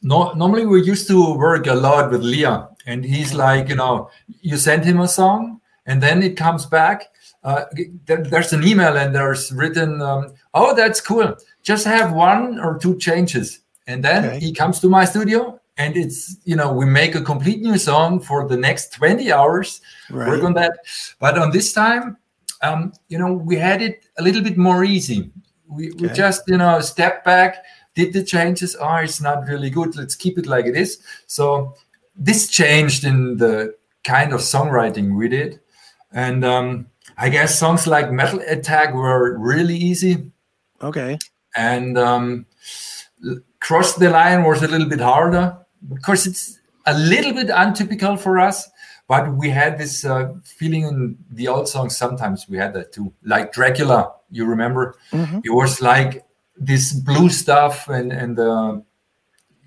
no, 0.04 0.34
normally 0.34 0.65
we 0.65 0.82
used 0.82 1.08
to 1.08 1.36
work 1.36 1.67
a 1.67 1.76
lot 1.76 2.10
with 2.10 2.24
Lia 2.24 2.69
and 2.88 3.06
he's 3.06 3.36
like 3.36 3.69
you 3.69 3.76
know 3.76 4.10
you 4.41 4.58
send 4.58 4.84
him 4.84 5.00
a 5.00 5.08
song 5.08 5.62
and 5.86 6.02
then 6.02 6.24
it 6.24 6.36
comes 6.36 6.65
back 6.65 7.04
uh, 7.43 7.65
there- 8.08 8.24
there's 8.24 8.52
an 8.52 8.63
email 8.63 8.97
and 8.97 9.13
there's 9.13 9.52
written 9.52 10.02
um, 10.02 10.34
oh 10.56 10.74
that's 10.74 11.00
cool 11.02 11.36
just 11.62 11.86
have 11.86 12.13
one 12.13 12.60
or 12.60 12.80
two 12.80 12.97
changes 12.97 13.60
and 13.86 14.04
then 14.04 14.26
Okay. 14.26 14.39
he 14.39 14.52
comes 14.54 14.80
to 14.80 14.89
my 14.89 15.06
studio 15.06 15.61
and 15.82 15.98
it's 15.98 16.38
you 16.46 16.56
know 16.56 16.72
we 16.72 16.86
make 16.86 17.15
a 17.15 17.22
complete 17.22 17.62
new 17.62 17.78
song 17.78 18.20
for 18.20 18.48
the 18.48 18.58
next 18.58 18.94
20 18.94 19.32
hours. 19.32 19.82
Work 20.12 20.44
on 20.44 20.54
that. 20.54 20.74
But 21.20 21.38
on 21.38 21.52
this 21.52 21.74
time 21.74 22.17
um, 22.62 22.94
you 23.10 23.17
know 23.17 23.34
we 23.34 23.56
had 23.56 23.82
it 23.82 24.06
a 24.17 24.24
little 24.24 24.44
bit 24.44 24.58
more 24.58 24.84
easy. 24.84 25.32
We, 25.67 25.91
we 25.94 26.10
just 26.10 26.48
you 26.48 26.58
know 26.58 26.80
step 26.82 27.24
back 27.24 27.63
did 27.96 28.13
the 28.13 28.24
changes. 28.24 28.76
Oh 28.80 28.96
it's 28.96 29.22
not 29.22 29.48
really 29.48 29.70
good. 29.70 29.96
Let's 29.96 30.15
keep 30.15 30.38
it 30.38 30.46
like 30.46 30.65
it 30.65 30.78
is. 30.78 31.00
So 31.28 31.76
this 32.15 32.48
changed 32.50 33.04
in 33.04 33.38
the 33.38 33.76
kind 34.04 34.34
of 34.34 34.41
songwriting 34.41 35.17
we 35.17 35.28
did. 35.30 35.60
And 36.12 36.44
um, 36.44 36.88
i 37.17 37.30
guess 37.30 37.58
songs 37.58 37.88
like 37.88 38.12
metal 38.12 38.41
attack 38.48 38.94
were 38.94 39.38
really 39.38 39.78
easy. 39.78 40.32
Okay, 40.82 41.17
and 41.56 41.98
um, 41.98 42.46
cross 43.60 43.96
the 43.96 44.10
line 44.10 44.44
was 44.44 44.62
a 44.63 44.67
little 44.67 44.89
bit 44.89 45.00
harder 45.00 45.58
because 45.89 46.28
it's 46.28 46.60
a 46.86 46.98
little 46.98 47.34
bit 47.34 47.50
untypical 47.50 48.17
for 48.17 48.39
us 48.39 48.70
but 49.08 49.34
we 49.34 49.50
had 49.50 49.78
this 49.78 50.06
uh, 50.06 50.34
feeling 50.41 50.84
in 50.84 51.17
the 51.32 51.50
old 51.50 51.67
songs 51.67 51.98
sometimes. 51.98 52.48
We 52.48 52.58
had 52.58 52.74
that 52.76 52.94
too. 52.94 53.12
Like 53.26 53.52
dracula 53.52 54.13
you 54.32 54.46
remember? 54.46 54.96
Mhm. 55.12 55.41
it 55.44 55.50
was 55.50 55.82
like 55.82 56.24
this 56.56 56.94
blue 56.94 57.28
stuff 57.30 57.89
and 57.89 58.13
and 58.13 58.39
uh, 58.39 58.80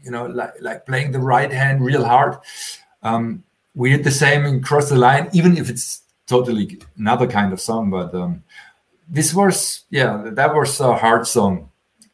you 0.03 0.11
know 0.11 0.25
like, 0.27 0.55
like 0.63 0.87
playing 0.87 1.13
the 1.13 1.19
right 1.21 1.53
hand 1.53 1.85
real 1.85 2.05
hard. 2.05 2.39
Um, 3.03 3.45
we 3.75 3.91
did 3.91 4.05
the 4.05 4.11
same 4.11 4.47
in 4.47 4.63
cross 4.63 4.89
the 4.89 4.97
line 4.97 5.29
even 5.35 5.59
if 5.59 5.69
it's 5.69 6.01
totally 6.27 6.81
another 6.97 7.27
kind 7.27 7.53
of 7.53 7.61
song 7.61 7.91
but 7.91 8.15
um, 8.15 8.43
this 9.11 9.35
was 9.35 9.85
yeah 9.91 10.23
that 10.33 10.55
was 10.55 10.81
a 10.81 10.97
hard 10.97 11.27
song. 11.27 11.69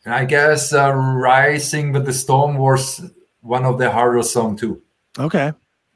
And 0.05 0.15
i 0.15 0.25
guess 0.25 0.73
uh, 0.73 0.91
rising 0.93 1.93
with 1.93 2.07
the 2.07 2.13
storm 2.13 2.57
was 2.59 3.01
one 3.43 3.65
of 3.65 3.79
the 3.79 3.91
harder 3.91 4.23
song 4.23 4.57
too 4.57 4.83
okay, 5.19 5.53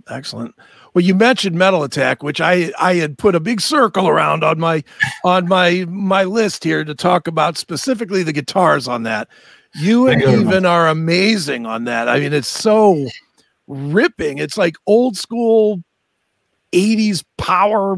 excellent. 0.09 0.55
Well, 0.93 1.05
you 1.05 1.15
mentioned 1.15 1.57
Metal 1.57 1.83
Attack, 1.83 2.23
which 2.23 2.41
I 2.41 2.73
I 2.79 2.95
had 2.95 3.19
put 3.19 3.35
a 3.35 3.41
big 3.41 3.61
circle 3.61 4.09
around 4.09 4.45
on 4.45 4.59
my 4.59 4.83
on 5.25 5.49
my 5.49 5.85
my 5.89 6.25
list 6.25 6.65
here 6.65 6.85
to 6.85 6.95
talk 6.95 7.27
about 7.27 7.59
specifically 7.59 8.23
the 8.23 8.33
guitars 8.33 8.89
on 8.89 9.03
that. 9.05 9.29
You 9.75 10.07
and 10.07 10.23
Thank 10.23 10.37
very 10.37 10.47
Evan 10.47 10.67
are 10.67 10.89
amazing 10.89 11.67
on 11.67 11.85
that. 11.85 12.09
I 12.09 12.21
mean, 12.21 12.33
it's 12.33 12.49
so 12.49 13.09
ripping. 13.67 14.39
It's 14.39 14.57
like 14.57 14.77
old 14.87 15.17
school 15.17 15.83
80s 16.73 17.25
power 17.39 17.97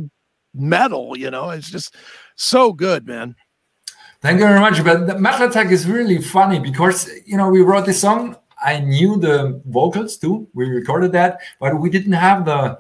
metal, 0.54 1.18
you 1.18 1.30
know. 1.30 1.50
It's 1.50 1.70
just 1.70 1.94
so 2.36 2.72
good, 2.72 3.06
man. 3.06 3.36
Thank 4.22 4.40
you 4.40 4.46
very 4.46 4.58
much. 4.58 4.82
But 4.82 5.06
the 5.06 5.18
Metal 5.18 5.48
Attack 5.48 5.70
is 5.70 5.86
really 5.86 6.22
funny 6.22 6.58
because 6.58 7.10
you 7.26 7.36
know 7.36 7.50
we 7.50 7.60
wrote 7.60 7.84
this 7.84 8.00
song. 8.00 8.36
I 8.66 8.80
knew 8.80 9.16
the 9.16 9.62
vocals 9.66 10.16
too. 10.18 10.48
We 10.54 10.68
recorded 10.68 11.12
that, 11.12 11.38
but 11.60 11.80
we 11.80 11.88
didn't 11.90 12.18
have 12.28 12.44
the 12.44 12.78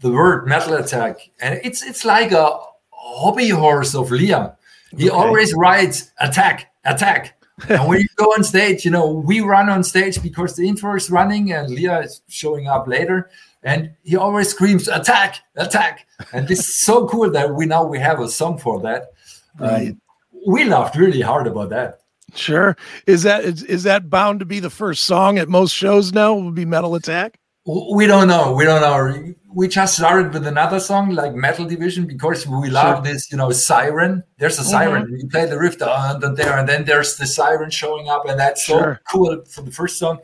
the 0.00 0.10
word 0.10 0.46
metal 0.46 0.74
attack, 0.74 1.16
and 1.40 1.60
it's 1.64 1.82
it's 1.82 2.04
like 2.04 2.32
a 2.32 2.58
hobby 2.90 3.48
horse 3.48 3.94
of 3.94 4.10
Liam. 4.10 4.54
He 4.96 5.08
Okay. 5.08 5.16
always 5.16 5.54
writes 5.54 6.10
attack, 6.20 6.72
attack. 6.84 7.34
and 7.68 7.86
when 7.88 8.00
you 8.00 8.08
go 8.16 8.26
on 8.36 8.42
stage, 8.44 8.84
you 8.84 8.90
know, 8.90 9.06
we 9.30 9.40
run 9.40 9.68
on 9.70 9.84
stage 9.84 10.20
because 10.22 10.56
the 10.56 10.66
intro 10.68 10.94
is 10.96 11.10
running 11.10 11.52
and 11.52 11.70
Lia 11.70 12.00
is 12.00 12.22
showing 12.28 12.66
up 12.68 12.86
later. 12.88 13.30
And 13.62 13.92
he 14.02 14.16
always 14.16 14.48
screams, 14.48 14.88
attack, 14.88 15.36
attack. 15.56 16.06
And 16.32 16.48
this 16.48 16.60
is 16.60 16.80
so 16.80 17.06
cool 17.06 17.30
that 17.30 17.54
we 17.54 17.66
now 17.66 17.84
we 17.84 17.98
have 18.00 18.18
a 18.20 18.28
song 18.28 18.56
for 18.58 18.80
that. 18.80 19.12
Um, 19.60 20.00
we 20.46 20.64
laughed 20.64 20.96
really 20.96 21.20
hard 21.20 21.46
about 21.46 21.68
that. 21.70 21.99
Sure. 22.34 22.76
Is 23.06 23.22
that 23.24 23.44
is, 23.44 23.62
is 23.64 23.82
that 23.84 24.10
bound 24.10 24.40
to 24.40 24.46
be 24.46 24.60
the 24.60 24.70
first 24.70 25.04
song 25.04 25.38
at 25.38 25.48
most 25.48 25.72
shows 25.74 26.12
now? 26.12 26.34
Will 26.34 26.50
be 26.50 26.64
Metal 26.64 26.94
Attack? 26.94 27.38
We 27.66 28.06
don't 28.06 28.26
know. 28.26 28.52
We 28.54 28.64
don't 28.64 28.80
know. 28.80 29.34
We 29.52 29.68
just 29.68 29.96
started 29.96 30.32
with 30.32 30.46
another 30.46 30.80
song 30.80 31.10
like 31.10 31.34
Metal 31.34 31.66
Division 31.66 32.06
because 32.06 32.46
we 32.46 32.70
love 32.70 33.04
this, 33.04 33.30
you 33.30 33.36
know, 33.36 33.50
siren. 33.50 34.24
There's 34.38 34.58
a 34.58 34.64
siren. 34.64 35.14
You 35.20 35.28
play 35.28 35.44
the 35.46 35.58
riff 35.58 35.78
down 35.78 36.24
and 36.24 36.36
there, 36.36 36.56
and 36.58 36.68
then 36.68 36.84
there's 36.84 37.16
the 37.16 37.26
siren 37.26 37.70
showing 37.70 38.08
up, 38.08 38.26
and 38.28 38.40
that's 38.40 38.64
so 38.66 38.78
Sure. 38.78 39.00
cool 39.10 39.44
for 39.44 39.62
the 39.62 39.70
first 39.70 39.98
song. 39.98 40.18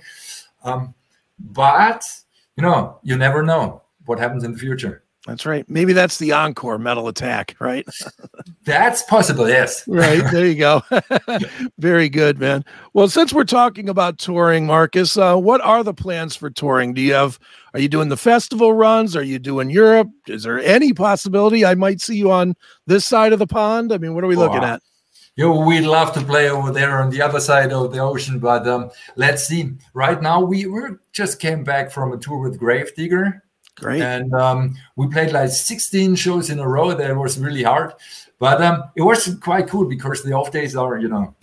Um, 0.64 0.95
but 1.38 2.03
you 2.57 2.62
know, 2.62 2.99
you 3.03 3.16
never 3.16 3.42
know 3.42 3.83
what 4.07 4.19
happens 4.19 4.42
in 4.42 4.53
the 4.53 4.59
future. 4.59 5.03
That's 5.26 5.44
right. 5.44 5.68
Maybe 5.68 5.92
that's 5.92 6.18
the 6.18 6.32
encore 6.32 6.78
Metal 6.78 7.08
Attack, 7.08 7.56
right? 7.58 7.86
That's 8.64 9.02
possible. 9.02 9.48
Yes. 9.48 9.86
right 9.86 10.22
there 10.32 10.46
you 10.46 10.54
go 10.54 10.82
very 11.78 12.08
good 12.08 12.38
man 12.38 12.64
well 12.92 13.08
since 13.08 13.32
we're 13.32 13.44
talking 13.44 13.88
about 13.88 14.18
touring 14.18 14.66
markus 14.66 15.16
uh, 15.16 15.36
what 15.36 15.60
are 15.60 15.82
the 15.82 15.94
plans 15.94 16.34
for 16.36 16.50
touring 16.50 16.92
do 16.92 17.00
you 17.00 17.14
have 17.14 17.38
are 17.74 17.80
you 17.80 17.88
doing 17.88 18.08
the 18.08 18.16
festival 18.16 18.72
runs 18.72 19.14
are 19.16 19.22
you 19.22 19.38
doing 19.38 19.70
europe 19.70 20.08
is 20.26 20.42
there 20.42 20.58
any 20.60 20.92
possibility 20.92 21.64
i 21.64 21.74
might 21.74 22.00
see 22.00 22.16
you 22.16 22.30
on 22.30 22.54
this 22.86 23.04
side 23.04 23.32
of 23.32 23.38
the 23.38 23.46
pond 23.46 23.92
i 23.92 23.98
mean 23.98 24.14
what 24.14 24.24
are 24.24 24.28
we 24.28 24.36
looking 24.36 24.64
at 24.64 24.82
you 25.36 25.44
know, 25.44 25.60
we'd 25.60 25.82
love 25.82 26.14
to 26.14 26.22
play 26.22 26.48
over 26.48 26.72
there 26.72 27.02
on 27.02 27.10
the 27.10 27.20
other 27.20 27.40
side 27.40 27.70
of 27.70 27.92
the 27.92 27.98
ocean, 27.98 28.38
but 28.38 28.66
um, 28.66 28.90
let's 29.16 29.46
see. 29.46 29.72
Right 29.92 30.22
now, 30.22 30.40
we 30.40 30.64
we 30.64 30.80
just 31.12 31.40
came 31.40 31.62
back 31.62 31.90
from 31.90 32.10
a 32.14 32.16
tour 32.16 32.38
with 32.38 32.58
Grave 32.58 32.94
Digger, 32.94 33.42
great 33.76 34.02
and 34.02 34.32
um, 34.34 34.74
we 34.96 35.06
played 35.08 35.32
like 35.32 35.50
16 35.50 36.14
shows 36.16 36.50
in 36.50 36.58
a 36.58 36.68
row. 36.68 36.94
That 36.94 37.16
was 37.16 37.38
really 37.38 37.62
hard, 37.62 37.92
but 38.38 38.60
um, 38.62 38.84
it 38.96 39.02
was 39.02 39.34
quite 39.40 39.68
cool 39.68 39.84
because 39.84 40.22
the 40.22 40.32
off 40.32 40.50
days 40.50 40.74
are, 40.76 40.98
you 40.98 41.08
know, 41.08 41.34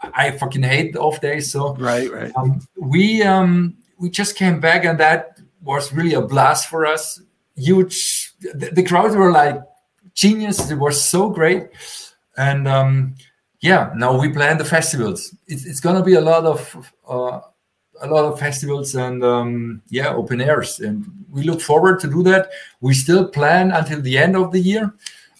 I 0.00 0.30
fucking 0.32 0.62
hate 0.62 0.92
the 0.92 1.00
off 1.00 1.20
days. 1.20 1.50
So 1.50 1.74
right 1.76 2.10
right 2.10 2.32
um, 2.36 2.60
we 2.76 3.22
um, 3.22 3.76
we 3.98 4.10
just 4.10 4.36
came 4.36 4.60
back, 4.60 4.84
and 4.84 4.98
that 5.00 5.40
was 5.62 5.92
really 5.92 6.14
a 6.14 6.22
blast 6.22 6.68
for 6.68 6.86
us. 6.86 7.20
Huge, 7.56 8.32
the, 8.40 8.70
the 8.72 8.82
crowds 8.82 9.16
were 9.16 9.32
like 9.32 9.60
genius. 10.14 10.70
It 10.70 10.76
was 10.76 11.02
so 11.02 11.30
great, 11.30 11.68
and 12.36 12.68
um, 12.68 13.16
yeah, 13.60 13.92
now 13.96 14.18
we 14.18 14.32
plan 14.32 14.58
the 14.58 14.64
festivals. 14.64 15.34
It's, 15.46 15.66
it's 15.66 15.80
gonna 15.80 16.04
be 16.04 16.14
a 16.14 16.20
lot 16.20 16.44
of 16.44 16.92
uh, 17.08 17.40
a 18.02 18.06
lot 18.06 18.24
of 18.24 18.38
festivals 18.38 18.94
and 18.94 19.24
um, 19.24 19.82
yeah, 19.90 20.14
open 20.14 20.40
airs, 20.40 20.80
and 20.80 21.04
we 21.30 21.42
look 21.42 21.60
forward 21.60 22.00
to 22.00 22.08
do 22.08 22.22
that. 22.24 22.50
We 22.80 22.94
still 22.94 23.28
plan 23.28 23.70
until 23.72 24.00
the 24.00 24.16
end 24.18 24.36
of 24.36 24.52
the 24.52 24.60
year. 24.60 24.94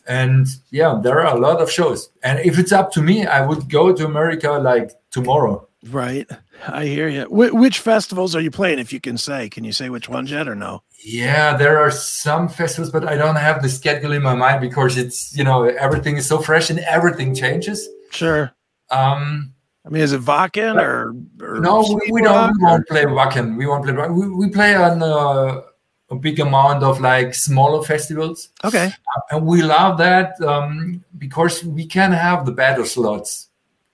And 0.07 0.47
yeah, 0.71 0.99
there 1.03 1.21
are 1.21 1.37
a 1.37 1.39
lot 1.39 1.61
of 1.61 1.71
shows. 1.71 2.11
And 2.23 2.39
if 2.41 2.59
it's 2.59 2.73
up 2.73 2.91
to 2.93 3.03
me, 3.03 3.27
I 3.27 3.45
would 3.47 3.69
go 3.69 3.93
to 3.93 4.05
America 4.07 4.51
like 4.53 4.91
tomorrow. 5.11 5.67
right 5.85 6.29
i 6.67 6.85
hear 6.87 7.09
you 7.09 7.23
Wh- 7.39 7.55
which 7.55 7.79
festivals 7.79 8.35
are 8.35 8.41
you 8.43 8.51
playing 8.51 8.81
if 8.81 8.93
you 8.93 9.01
can 9.01 9.17
say 9.17 9.49
can 9.49 9.63
you 9.63 9.73
say 9.73 9.89
which 9.91 10.09
ones 10.09 10.29
yet 10.37 10.49
or 10.49 10.57
no 10.57 10.83
Yeah, 11.05 11.57
there 11.57 11.79
are 11.79 11.93
some 11.93 12.49
festivals, 12.49 12.91
but 12.91 13.05
I 13.07 13.15
don't 13.23 13.37
have 13.49 13.63
the 13.63 13.69
schedule 13.69 14.13
in 14.19 14.23
my 14.31 14.35
mind 14.35 14.61
because 14.61 14.99
it's 15.03 15.19
you 15.39 15.45
know 15.49 15.59
everything 15.87 16.17
is 16.21 16.27
so 16.27 16.39
fresh 16.49 16.67
and 16.73 16.81
everything 16.97 17.31
changes. 17.43 17.79
sure 18.11 18.45
Um, 18.91 19.55
i 19.89 19.91
mean 19.91 20.03
is 20.03 20.13
it 20.13 20.21
Wacken 20.21 20.81
or, 20.81 21.17
or 21.41 21.61
no, 21.61 21.81
we, 21.81 22.13
we 22.13 22.23
don't. 22.23 22.57
We 22.59 22.65
won't 22.65 22.87
play 22.87 23.05
Wacken. 23.05 23.57
We 23.57 23.67
won't 23.67 23.85
play. 23.85 24.09
We, 24.09 24.29
we 24.29 24.51
play 24.51 24.77
on 24.77 25.03
uh, 25.03 25.63
a 26.11 26.17
big 26.17 26.39
amount 26.39 26.85
of 26.85 27.01
like 27.01 27.35
smaller 27.35 27.83
festivals, 27.83 28.51
okay 28.63 28.93
and 29.31 29.47
we 29.47 29.63
love 29.63 29.99
that 29.99 30.41
um, 30.43 31.05
because 31.19 31.65
we 31.65 31.87
can 31.87 32.13
have 32.13 32.47
the 32.47 32.53
better 32.53 32.85
slots. 32.85 33.49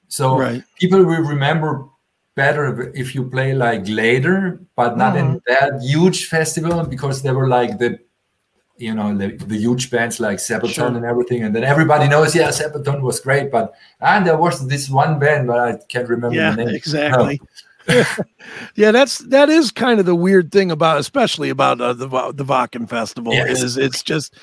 So 0.08 0.38
right 0.38 0.62
people 0.78 1.04
will 1.04 1.22
remember 1.22 1.88
better 2.34 2.92
if 2.94 3.14
you 3.14 3.28
play 3.28 3.54
like 3.54 3.82
later, 3.86 4.60
but 4.76 4.96
not 4.96 5.16
in 5.16 5.40
that 5.46 5.80
huge 5.82 6.26
festival 6.26 6.84
because 6.84 7.22
they 7.22 7.32
were 7.32 7.48
like 7.48 7.78
the 7.78 7.98
you 8.76 8.94
know 8.94 9.16
the, 9.16 9.36
the 9.36 9.56
huge 9.56 9.90
bands 9.90 10.18
like 10.20 10.38
Sabaton 10.38 10.68
Sure. 10.74 10.86
and 10.88 11.04
everything, 11.04 11.44
and 11.44 11.54
then 11.54 11.64
everybody 11.64 12.08
knows 12.08 12.34
yeah 12.34 12.48
Sabaton 12.48 13.00
was 13.02 13.20
great, 13.20 13.50
but 13.50 13.72
and 14.00 14.26
there 14.26 14.36
was 14.36 14.66
this 14.68 14.90
one 14.90 15.18
band, 15.18 15.46
but 15.46 15.58
I 15.58 15.78
can't 15.88 16.08
remember 16.08 16.36
yeah 16.36 16.50
the 16.50 16.64
name. 16.64 16.74
exactly 16.74 17.40
yeah 18.76 18.90
that's 18.90 19.18
that 19.18 19.48
is 19.50 19.70
kind 19.70 20.00
of 20.00 20.06
the 20.06 20.14
weird 20.14 20.50
thing 20.50 20.70
about 20.70 20.98
especially 20.98 21.50
about 21.50 21.80
uh, 21.80 21.92
the 21.92 22.08
the 22.32 22.44
Wacken 22.44 22.88
festival 22.88 23.32
Yes. 23.34 23.62
is 23.62 23.76
it's 23.76 24.02
just 24.02 24.34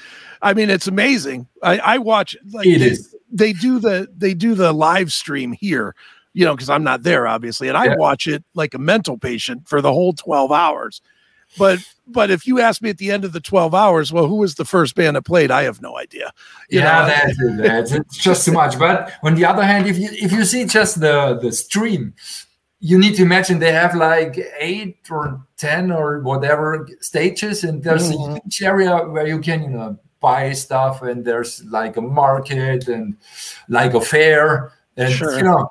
i 0.44 0.54
mean 0.54 0.70
it's 0.70 0.86
amazing 0.88 1.48
i 1.64 1.80
i 1.80 1.98
watch 1.98 2.38
like 2.54 2.68
It 2.68 2.80
they, 2.80 2.86
is. 2.86 3.16
they 3.32 3.54
do 3.54 3.80
the 3.80 4.08
they 4.16 4.36
do 4.36 4.54
the 4.54 4.72
live 4.74 5.12
stream 5.12 5.54
here 5.54 5.96
you 6.34 6.46
know 6.46 6.54
because 6.56 6.70
i'm 6.70 6.84
not 6.84 7.02
there 7.02 7.26
obviously 7.28 7.68
and 7.68 7.76
i 7.78 7.86
Yeah. 7.86 7.96
watch 7.96 8.28
it 8.28 8.44
like 8.54 8.76
a 8.76 8.80
mental 8.80 9.18
patient 9.18 9.68
for 9.68 9.82
the 9.82 9.92
whole 9.92 10.14
12 10.14 10.52
hours 10.52 11.02
but 11.58 11.80
but 12.08 12.30
if 12.32 12.46
you 12.48 12.60
ask 12.60 12.82
me 12.82 12.90
at 12.90 12.98
the 12.98 13.12
end 13.12 13.24
of 13.24 13.32
the 13.34 13.40
12 13.40 13.74
hours 13.74 14.12
well 14.12 14.28
who 14.28 14.36
was 14.36 14.56
the 14.56 14.66
first 14.66 14.96
band 14.96 15.16
that 15.16 15.22
played 15.24 15.52
i 15.52 15.64
have 15.64 15.82
no 15.82 15.98
idea 15.98 16.32
you 16.70 16.80
yeah, 16.80 17.02
know? 17.02 17.08
that's. 17.08 17.38
That's 17.58 17.92
it's 17.92 18.18
just 18.18 18.46
too 18.46 18.54
much. 18.54 18.78
But 18.80 19.12
on 19.24 19.36
the 19.36 19.44
other 19.46 19.64
hand, 19.64 19.88
if 19.88 19.98
you 19.98 20.10
if 20.12 20.32
you 20.32 20.46
see 20.46 20.64
just 20.66 21.00
the 21.02 21.38
the 21.42 21.52
stream, 21.52 22.14
you 22.80 22.98
need 22.98 23.16
to 23.16 23.24
imagine 23.24 23.60
they 23.60 23.74
have 23.74 23.94
like 23.94 24.40
eight 24.60 24.98
or 25.12 25.42
ten 25.58 25.92
or 25.92 26.22
whatever 26.22 26.88
stages, 27.02 27.64
and 27.66 27.84
there's 27.84 28.10
Mhm. 28.10 28.30
a 28.30 28.34
huge 28.44 28.62
area 28.64 28.98
where 29.14 29.28
you 29.28 29.40
can 29.40 29.64
you 29.64 29.70
know 29.70 29.98
buy 30.22 30.54
stuff, 30.54 31.02
and 31.02 31.26
there's 31.26 31.64
like 31.66 31.98
a 31.98 32.02
market 32.02 32.88
and 32.88 33.18
like 33.68 33.94
a 33.94 34.02
fair, 34.02 34.72
and 34.96 35.12
Sure. 35.14 35.36
you 35.38 35.44
know 35.44 35.70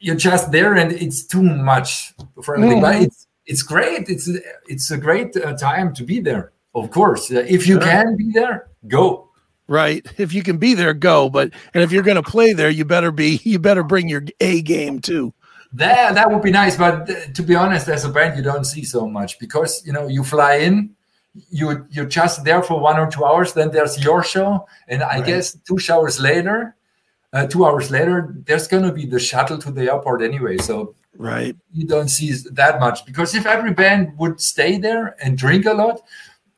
you're 0.00 0.16
just 0.16 0.52
there, 0.52 0.74
and 0.74 0.92
it's 0.92 1.24
too 1.26 1.42
much 1.42 2.14
for 2.42 2.54
everything. 2.56 2.80
But 2.80 2.96
Mhm. 2.96 3.04
it's 3.06 3.26
it's 3.50 3.62
great. 3.62 4.08
It's 4.08 4.28
it's 4.72 4.90
a 4.92 4.98
great 5.06 5.36
uh, 5.36 5.56
time 5.56 5.92
to 5.94 6.02
be 6.04 6.20
there. 6.20 6.52
Of 6.74 6.90
course, 6.90 7.30
Uh, 7.32 7.44
if 7.56 7.66
you 7.66 7.78
can 7.80 8.16
be 8.16 8.30
there, 8.38 8.68
go. 8.86 9.24
right 9.70 10.02
if 10.16 10.32
you 10.32 10.42
can 10.48 10.56
be 10.56 10.72
there 10.80 10.94
go 10.94 11.28
but 11.28 11.46
and 11.74 11.82
if 11.84 11.90
you're 11.92 12.06
going 12.10 12.22
to 12.24 12.30
play 12.36 12.54
there 12.54 12.70
you 12.78 12.84
better 12.86 13.12
be 13.12 13.30
you 13.52 13.58
better 13.58 13.84
bring 13.92 14.08
your 14.08 14.22
a 14.40 14.62
game 14.74 14.96
too 15.10 15.26
That 15.84 16.14
that 16.16 16.26
would 16.30 16.40
be 16.48 16.54
nice, 16.62 16.76
but 16.84 16.94
uh, 17.10 17.14
to 17.36 17.42
be 17.50 17.54
honest, 17.62 17.84
as 17.96 18.04
a 18.04 18.12
band, 18.16 18.32
you 18.38 18.44
don't 18.50 18.64
see 18.74 18.84
so 18.94 19.00
much 19.18 19.30
because 19.44 19.72
you 19.86 19.92
know 19.96 20.04
you 20.16 20.22
fly 20.34 20.54
in, 20.68 20.74
you 21.58 21.66
you're 21.94 22.08
just 22.20 22.36
there 22.48 22.62
for 22.68 22.76
one 22.90 22.96
or 23.02 23.06
two 23.14 23.24
hours. 23.28 23.48
Then 23.52 23.68
there's 23.76 23.94
your 24.06 24.20
show, 24.34 24.50
and 24.90 25.00
I 25.02 25.16
Right. 25.16 25.26
guess 25.30 25.44
two 25.68 25.78
hours 25.92 26.16
later, 26.30 26.56
uh, 27.36 27.44
two 27.52 27.62
hours 27.68 27.86
later, 27.96 28.16
there's 28.46 28.66
gonna 28.72 28.94
be 29.00 29.04
the 29.14 29.20
shuttle 29.28 29.58
to 29.64 29.70
the 29.76 29.84
airport 29.92 30.18
anyway. 30.30 30.56
So 30.68 30.94
right 31.18 31.56
you 31.72 31.84
don't 31.84 32.08
see 32.08 32.32
that 32.52 32.78
much 32.78 33.04
because 33.04 33.34
if 33.34 33.44
every 33.44 33.74
band 33.74 34.16
would 34.18 34.40
stay 34.40 34.78
there 34.78 35.16
and 35.22 35.36
drink 35.36 35.66
a 35.66 35.74
lot, 35.74 36.00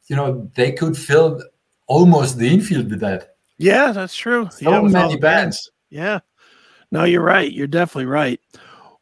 you 0.07 0.15
know 0.15 0.51
they 0.55 0.71
could 0.71 0.97
fill 0.97 1.43
almost 1.87 2.39
the 2.39 2.47
infield 2.47 2.91
with 2.91 3.01
that. 3.01 3.35
Yeah, 3.59 3.93
that's 3.93 4.15
true. 4.15 4.49
So 4.53 4.71
yeah, 4.71 4.81
many 4.83 5.17
bands. 5.17 5.71
Yeah. 5.91 6.21
No, 6.93 7.05
you're 7.05 7.23
right. 7.23 7.53
You're 7.53 7.67
definitely 7.67 8.07
right. 8.07 8.41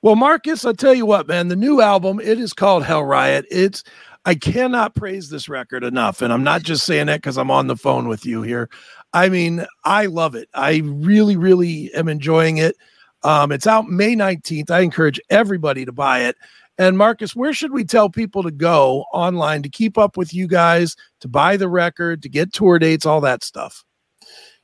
Well, 0.03 0.17
Markus, 0.17 0.65
I'll 0.65 0.75
tell 0.75 0.95
you 0.95 1.07
what, 1.07 1.27
man, 1.27 1.49
the 1.49 1.57
new 1.57 1.81
album, 1.81 2.21
it 2.21 2.39
is 2.39 2.53
called 2.53 2.85
Hellriot. 2.85 3.45
It's 3.51 3.83
I 4.25 4.35
cannot 4.35 4.95
praise 4.95 5.31
this 5.31 5.49
record 5.49 5.85
enough. 5.85 6.23
And 6.23 6.33
I'm 6.33 6.45
not 6.45 6.63
just 6.63 6.85
saying 6.85 7.07
that 7.07 7.19
because 7.23 7.39
I'm 7.39 7.51
on 7.51 7.67
the 7.67 7.77
phone 7.77 8.09
with 8.09 8.27
you 8.27 8.43
here. 8.43 8.69
I 9.13 9.29
mean, 9.29 9.65
I 9.85 10.07
love 10.07 10.35
it. 10.35 10.49
I 10.55 10.83
really, 10.85 11.37
really 11.37 11.93
am 11.95 12.09
enjoying 12.09 12.59
it. 12.59 12.77
Um, 13.23 13.53
it's 13.53 13.67
out 13.67 13.89
May 13.89 14.15
19th. 14.15 14.71
I 14.71 14.81
encourage 14.81 15.21
everybody 15.31 15.85
to 15.85 15.93
buy 15.93 16.21
it. 16.21 16.37
And 16.79 16.97
Markus, 16.97 17.35
where 17.35 17.53
should 17.53 17.73
we 17.73 17.85
tell 17.85 18.09
people 18.09 18.45
to 18.45 18.53
go 18.53 19.05
online 19.13 19.65
to 19.65 19.69
keep 19.69 19.99
up 19.99 20.17
with 20.17 20.33
you 20.33 20.47
guys, 20.47 20.95
to 21.21 21.29
buy 21.29 21.57
the 21.57 21.69
record, 21.69 22.23
to 22.23 22.29
get 22.29 22.53
tour 22.53 22.79
dates, 22.79 23.05
all 23.05 23.21
that 23.23 23.43
stuff? 23.43 23.85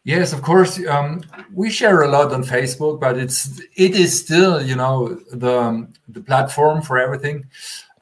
Yes, 0.04 0.32
of 0.32 0.42
course. 0.42 0.78
Um, 0.86 1.24
we 1.52 1.70
share 1.70 2.02
a 2.02 2.08
lot 2.08 2.32
on 2.32 2.44
Facebook, 2.44 3.00
but 3.00 3.18
it's 3.18 3.60
it 3.74 3.96
is 3.96 4.16
still 4.16 4.62
you 4.62 4.76
know 4.76 5.16
the 5.32 5.88
the 6.08 6.20
platform 6.20 6.82
for 6.82 6.98
everything. 6.98 7.46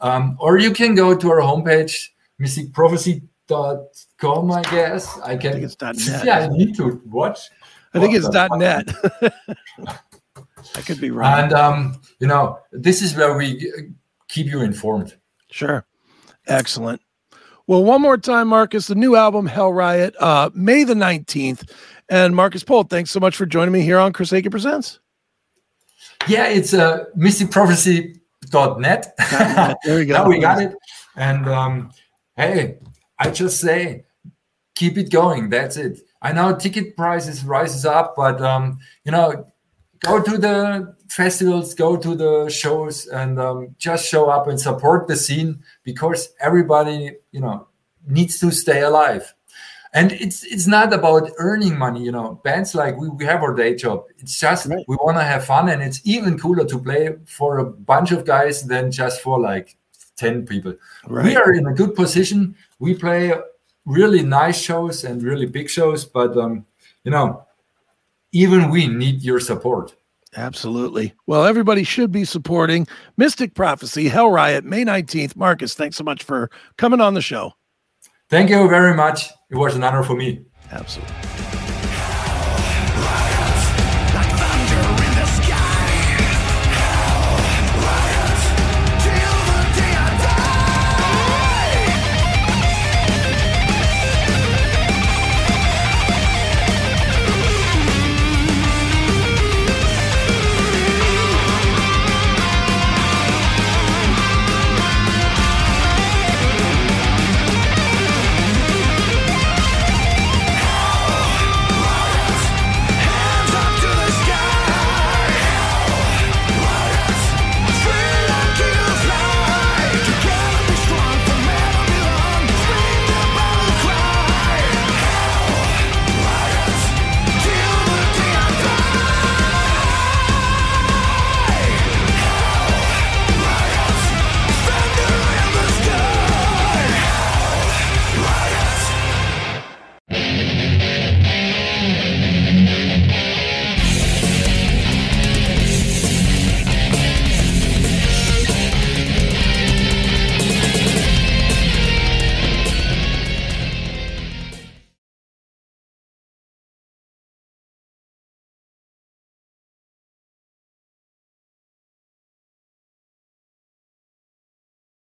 Um, 0.00 0.36
or 0.40 0.58
you 0.58 0.72
can 0.72 0.96
go 0.96 1.16
to 1.16 1.30
our 1.30 1.40
homepage, 1.40 2.08
mysticprophecy.com. 2.40 4.50
I 4.50 4.62
guess 4.62 5.16
I 5.20 5.36
can. 5.36 5.50
I 5.50 5.52
think 5.52 5.64
it's 5.64 5.80
.net. 5.80 5.94
Yeah, 6.26 6.40
I 6.40 6.48
need 6.48 6.74
to 6.76 7.00
watch. 7.06 7.38
I 7.94 8.00
think 8.00 8.16
it's 8.16 8.28
the 8.28 8.48
.net. 8.56 8.92
I 10.74 10.80
could 10.80 11.00
be 11.00 11.10
wrong. 11.10 11.44
And 11.44 11.52
um, 11.52 12.00
you 12.20 12.26
know, 12.26 12.58
this 12.72 13.02
is 13.02 13.16
where 13.16 13.36
we 13.36 13.70
keep 14.28 14.46
you 14.46 14.62
informed. 14.62 15.16
Sure. 15.50 15.84
Excellent. 16.46 17.00
Well, 17.66 17.84
one 17.84 18.02
more 18.02 18.18
time, 18.18 18.48
Markus, 18.48 18.88
the 18.88 18.94
new 18.94 19.14
album, 19.14 19.48
Hellriot, 19.48 20.14
uh, 20.18 20.50
May 20.54 20.84
the 20.84 20.94
19th. 20.94 21.70
And 22.08 22.34
Markus 22.34 22.64
Pohl, 22.64 22.82
thanks 22.84 23.10
so 23.10 23.20
much 23.20 23.36
for 23.36 23.46
joining 23.46 23.72
me 23.72 23.82
here 23.82 23.98
on 23.98 24.12
Chris 24.12 24.32
Akin 24.32 24.50
Presents. 24.50 24.98
Yeah, 26.28 26.48
it's 26.48 26.74
uh, 26.74 27.04
mysticprophecy.net. 27.16 29.14
there 29.84 29.98
we 29.98 30.04
go. 30.06 30.14
now 30.14 30.28
we 30.28 30.38
got 30.40 30.60
it. 30.60 30.74
And 31.16 31.48
um, 31.48 31.90
hey, 32.36 32.78
I 33.18 33.30
just 33.30 33.60
say, 33.60 34.04
keep 34.74 34.98
it 34.98 35.10
going. 35.10 35.48
That's 35.48 35.76
it. 35.76 36.00
I 36.20 36.32
know 36.32 36.54
ticket 36.56 36.96
prices 36.96 37.44
rises 37.44 37.84
up, 37.84 38.14
but 38.16 38.40
um, 38.42 38.78
you 39.04 39.12
know, 39.12 39.46
go 40.04 40.20
to 40.22 40.38
the 40.38 40.94
festivals, 41.08 41.74
go 41.74 41.96
to 41.96 42.14
the 42.14 42.48
shows, 42.48 43.06
and 43.08 43.38
um, 43.38 43.74
just 43.78 44.06
show 44.08 44.28
up 44.30 44.48
and 44.48 44.60
support 44.60 45.06
the 45.08 45.16
scene 45.16 45.62
because 45.84 46.32
everybody, 46.40 47.12
you 47.32 47.40
know, 47.40 47.68
needs 48.06 48.38
to 48.40 48.50
stay 48.50 48.80
alive. 48.82 49.32
And 49.94 50.10
it's 50.12 50.42
it's 50.44 50.66
not 50.66 50.94
about 50.94 51.30
earning 51.36 51.76
money, 51.76 52.02
you 52.02 52.12
know. 52.12 52.40
Bands 52.42 52.74
like 52.74 52.96
we, 52.96 53.10
we 53.10 53.26
have 53.26 53.42
our 53.42 53.54
day 53.54 53.74
job. 53.74 54.04
It's 54.18 54.40
just 54.40 54.66
Right. 54.66 54.82
we 54.88 54.96
want 54.96 55.18
to 55.18 55.22
have 55.22 55.44
fun, 55.44 55.68
and 55.68 55.82
it's 55.82 56.00
even 56.04 56.38
cooler 56.38 56.64
to 56.64 56.78
play 56.78 57.14
for 57.26 57.58
a 57.58 57.64
bunch 57.64 58.10
of 58.10 58.24
guys 58.24 58.62
than 58.62 58.90
just 58.90 59.20
for 59.20 59.38
like 59.38 59.76
ten 60.16 60.46
people. 60.46 60.74
We 61.24 61.36
are 61.36 61.52
in 61.52 61.66
a 61.66 61.74
good 61.74 61.94
position. 61.94 62.56
We 62.78 62.94
play 62.94 63.34
really 63.84 64.22
nice 64.22 64.58
shows 64.58 65.04
and 65.04 65.22
really 65.22 65.44
big 65.46 65.68
shows, 65.68 66.06
but 66.06 66.38
um, 66.38 66.64
you 67.04 67.10
know, 67.10 67.44
even 68.32 68.70
we 68.70 68.86
need 68.86 69.22
your 69.22 69.40
support. 69.40 69.94
Absolutely. 70.34 71.14
Well, 71.26 71.44
everybody 71.44 71.84
should 71.84 72.10
be 72.10 72.24
supporting 72.24 72.86
Mystic 73.16 73.54
Prophecy, 73.54 74.08
Hellriot, 74.08 74.64
May 74.64 74.84
19th. 74.84 75.36
Markus, 75.36 75.74
thanks 75.74 75.96
so 75.96 76.04
much 76.04 76.22
for 76.22 76.50
coming 76.78 77.00
on 77.00 77.14
the 77.14 77.20
show. 77.20 77.52
Thank 78.30 78.48
you 78.48 78.66
very 78.68 78.94
much. 78.94 79.28
It 79.50 79.56
was 79.56 79.76
an 79.76 79.84
honor 79.84 80.02
for 80.02 80.16
me. 80.16 80.42
Absolutely. 80.70 81.51